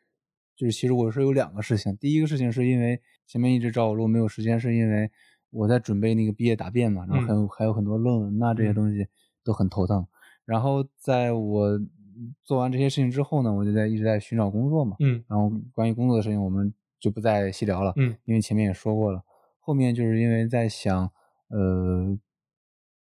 [0.56, 1.94] 就是其实我是有两个事情。
[1.98, 5.10] 第一个事情是因为前面一直找我录没有时间，是因为
[5.50, 9.06] 我在准备那个毕业答辩嘛，然后还有还有很多论文，呐这些东西
[9.44, 10.06] 都很头疼。
[10.46, 11.78] 然后在我
[12.42, 14.96] 做完这些事情之后呢，我就在一直在寻找工作嘛。
[15.00, 15.22] 嗯。
[15.28, 17.92] 然后关于工作的事情，我们就不再细聊了。
[17.96, 18.16] 嗯。
[18.24, 19.22] 因为前面也说过了。
[19.66, 21.10] 后面就是因为在想，
[21.48, 22.16] 呃，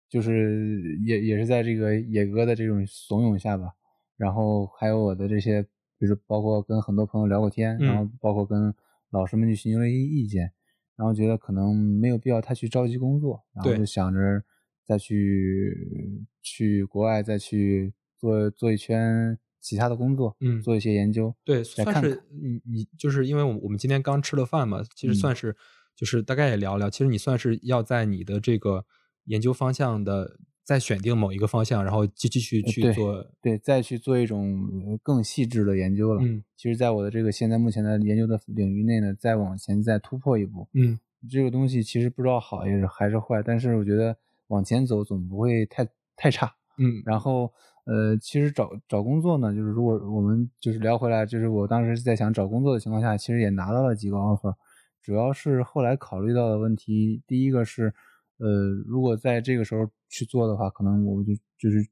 [0.08, 3.72] 就是也也是在这个野哥的这种怂恿下吧，
[4.16, 5.66] 然后还有我的这些，
[5.98, 8.72] 就是包括跟很多朋友聊过天，然后包括跟
[9.10, 10.52] 老师们去寻求了一些意见，
[10.94, 14.44] 然后觉得可能没有必要太去着急工作，然后就想着
[14.86, 25.56] 再去去国外再去做做一圈其他的工作，嗯，做一些研究，对，算是你你就是因为我我们今天刚吃了饭嘛，其实算是。
[25.94, 28.84] 就是大概也聊聊，其实你算是要在你的这个
[29.26, 36.22] 研究方向的再选定某一个方向，然后继继续去做，对，再去做一种更细致的研究了。
[36.22, 40.68] 嗯，其实，在我的这个现在目前的研究的领域内呢，再往前再突破一步。
[40.74, 44.16] 嗯，这个东西其实不知道好也是还是坏，但是我觉得
[44.48, 45.86] 往前走总不会太
[46.16, 46.54] 太差。
[46.78, 47.52] 嗯，然后
[47.84, 54.54] 呃，其实找找工作呢，就是如果我们就是聊回来，就是我当时在想找工作的情况下，其实也拿到了几个 offer。
[55.02, 57.92] 主要是后来考虑到的问题，第一个是，
[58.38, 61.84] 呃，如果在这个时候去做的话，可能我们就就是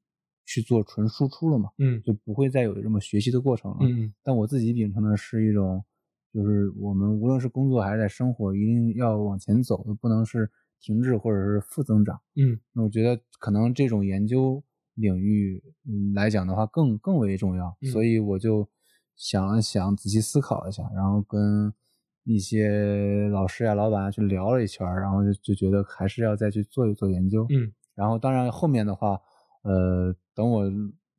[0.47, 4.15] 去做纯输出了嘛，嗯，就不会再有这么学习的过程了，嗯。
[4.23, 5.85] 但我自己秉承的是一种，
[6.33, 10.49] 就是我们无论是工作还是在生活，一定要往前走，不能是
[10.81, 12.61] 停滞或者是负增长，嗯。
[12.73, 14.63] 那我觉得可能这种研究
[14.95, 15.61] 领域
[16.15, 18.69] 来讲的话，更更为重要，所以我就
[19.17, 21.75] 想了想，仔细思考一下，然后跟。
[22.25, 27.47] 一些老师呀、老板啊去聊了一圈，然后就就觉得还是要再去做一做研究。
[27.51, 29.19] 嗯，然后当然后面的话，
[29.63, 30.71] 呃，等我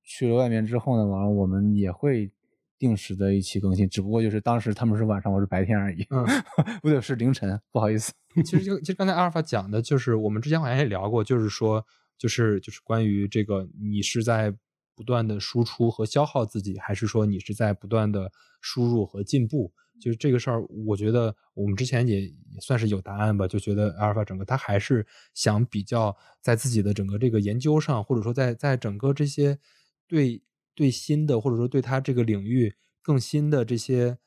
[0.04, 2.32] 去了外面之后呢，完了我们也会
[2.78, 6.06] 定时的一起更新，只不过就是当时他们是晚上，我是白天而已。
[6.10, 6.26] 嗯，
[6.82, 8.14] 不对，是凌晨，不好意思。
[8.45, 11.86] 其实就其实刚才阿尔法讲的就是我们之前好像也聊过，就是说
[12.18, 14.54] 就是就是关于这个你是在
[14.95, 18.32] 不断的输出和消耗自己，还是说你是在不断的
[18.62, 19.74] 输入和进步？
[20.02, 22.30] 就是这个事儿，我觉得我们之前也
[22.60, 23.47] 算是有答案吧。
[23.47, 29.60] 就觉得阿尔法整个他还是想比较在自己的整个这个研究上，或者说在在整个这些
[30.08, 30.41] 对
[30.74, 32.74] 对新的，或者说对他这个领域
[33.04, 34.18] 更新的这些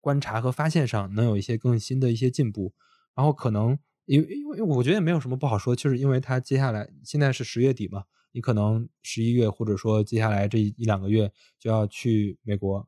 [0.00, 2.74] 观察和发现上，能有一些更新的一些进步。
[3.14, 12.86] 然后可能因为因为我觉得也没有什么不好说，就是因为他接下来现在是十月底嘛，你可能十一月或者说接下来这一两个月就要去美国，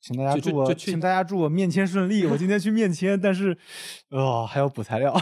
[0.00, 2.24] 请大家祝我，请大家祝我面签顺利。
[2.26, 3.56] 我今天去面签，但是，
[4.10, 5.14] 哦，还要补材料。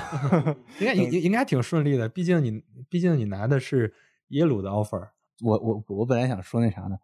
[0.79, 3.93] 应该应应应该挺顺利的，毕竟你毕竟你拿的是
[4.29, 5.09] 耶鲁的 offer，
[5.43, 6.97] 我我我本来想说那啥呢，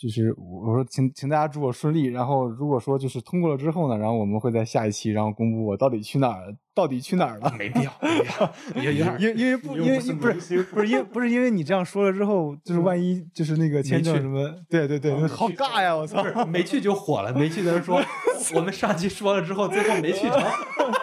[0.00, 7.54] 就是我我说请请大家祝我顺利，然后如果说就是通过了之后呢，然后我们会在下一期然后公布我到底去哪儿，到底去哪儿了。
[7.58, 15.94] 没必要，没必要， 有有点因因为不因为又不是不是因为不是因为你这样说了之后，就是万一就是那个签证去什么，对对对，好尬呀！
[15.94, 18.00] 我操没去就火了，没去的人说
[18.56, 20.42] 我们上期说了之后，最后没去成，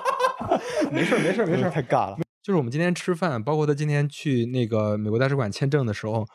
[0.92, 2.18] 没事儿没事儿没事儿，太尬了。
[2.42, 6.26] 就是我们今天吃饭，包括他今天去那个美国大使馆签证的时候，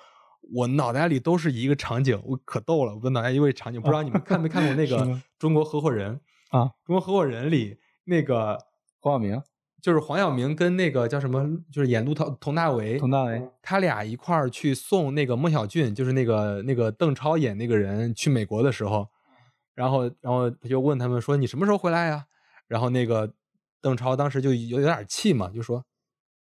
[0.50, 2.98] 我脑袋里都是一个场景，我可逗了。
[3.02, 4.96] 我脑袋一个场景，不知道你们看没看过那个
[5.38, 6.20] 《中国合伙人》
[6.58, 6.64] 啊？
[6.84, 8.58] 《中国合伙人》里那个
[9.00, 9.40] 黄晓明、
[9.80, 19.08] 就是黄晓明跟那个叫什么，就是演陆涛佟大为，佟大为，他俩一块儿去送那个孟小俊，就是那个那个邓超演那个人去美国的时候，
[19.74, 22.26] 然后然后他就问他们说你什么时候回来呀？
[22.68, 23.32] 然后那个
[23.80, 25.84] 邓超当时就有有点气嘛，就说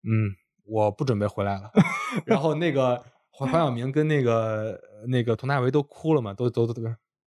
[0.03, 1.71] 嗯我不准备回来了。
[2.25, 3.05] 然后那个
[3.37, 6.83] 黄黄晓明跟那个那个佟大为都哭了嘛，都都都都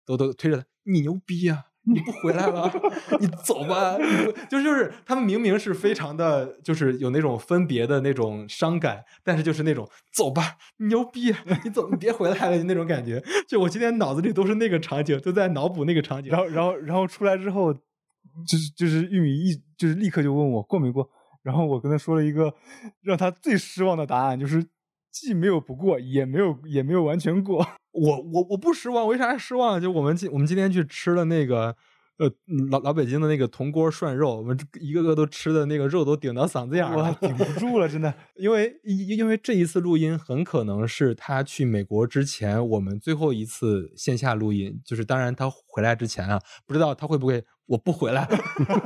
[0.06, 2.72] 都都推着他，你牛逼啊、你不回来了，
[3.18, 3.98] 你走吧，
[4.48, 11.34] 就就是他们明明是非常的，就是有那种分别的那种伤感，但是就是那种走吧，你牛逼，
[11.64, 13.20] 你走，你别回来了那种感觉。
[13.48, 16.30] 就我今天脑子里都是那个场景，都在脑补那个场景。
[16.30, 21.08] 然后然后然后出来之后，就是就是玉米一就是立刻就问我过没过，
[21.42, 22.54] 然后我跟他说了一个
[23.02, 24.64] 让他最失望的答案，就是
[25.18, 27.66] 既没有不过，也没有也没有完全过。
[27.92, 29.80] 我我我不失望，为啥失望？
[29.80, 31.74] 就我们今我们今天去吃了那个
[32.18, 32.30] 呃
[32.70, 37.16] 老老北京的那个铜锅涮肉，我们一个个都吃的那个肉都顶到嗓子眼了。
[37.18, 38.12] 顶不住了，真的。
[38.34, 48.28] 因为因因为这一次录音很可能是他去美国之前我们最后一次线下录音，就是当然他回来之前啊，不知道他会不会我不回来，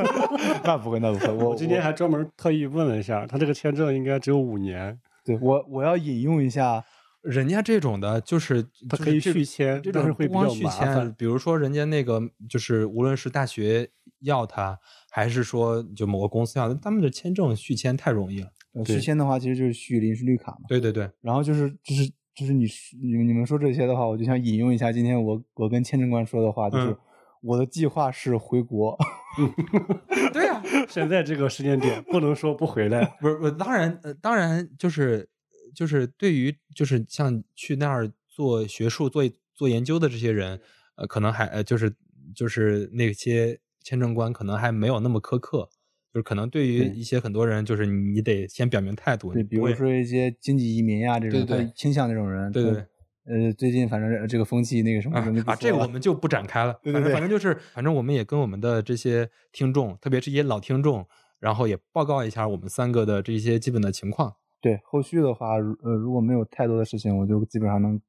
[0.62, 1.32] 那不会，那不会。
[1.32, 6.84] 我我今天还专门特意问了一下，他这个签证应该只有五年，对我我要引用一下，
[7.22, 13.90] 人家这种的就是他可以续签这种是会比不光续签，比如说人家那个就是无论是大学
[14.20, 14.78] 要他，
[15.10, 18.50] 还是说就某个公司要他，他们的签证续签太容易了。
[18.86, 20.60] 续签的话其实就是续临时绿卡嘛。
[20.68, 22.66] 对对对，然后就是就是就是你
[23.02, 26.98] 你你们说这些的话，我就想引用一下今天我我跟签证官说的话，就是嗯
[27.40, 28.98] 我的计划是回国。
[30.32, 35.28] 对呀、现在这个时间点不能说不回来， 不是，不是，当然，呃，当然就是
[35.74, 39.22] 就是对于就是像去那儿做学术、做
[39.54, 40.60] 做研究的这些人，
[40.96, 41.94] 呃，可能还呃就是
[42.34, 45.68] 就是那些签证官可能还没有那么苛刻，
[46.12, 52.52] 就是可能对于一些很多人，就是你得先表明态度，对，你比如说一些经济移民呀、这种，对对倾向这种人。
[52.52, 52.84] 他对对
[53.26, 56.74] 呃，最近反正这个风气那个什么啊这个我们就不展开了。
[56.82, 61.06] 对对反正对反正就是，反正我们也跟我们的这些听众，特别是一些老听众，
[61.38, 64.34] 然后也报告一下我们三个的这些基本的情况。
[64.60, 68.00] 对后续的话，呃，如果没有太多的事情，我就基本上能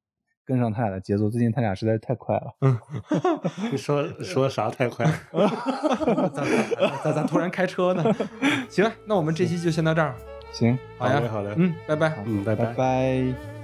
[0.45, 1.29] 跟上他俩的节奏。
[1.29, 2.53] 最近他俩实在是太快了。
[3.71, 5.05] 你说说啥太快？
[5.31, 8.03] 咋咋咋咋突然开车呢？
[8.69, 10.15] 行，那我们这期就先到这儿。
[10.51, 12.13] 行，好呀，好嘞嗯，拜拜。
[12.25, 13.60] 嗯，拜拜拜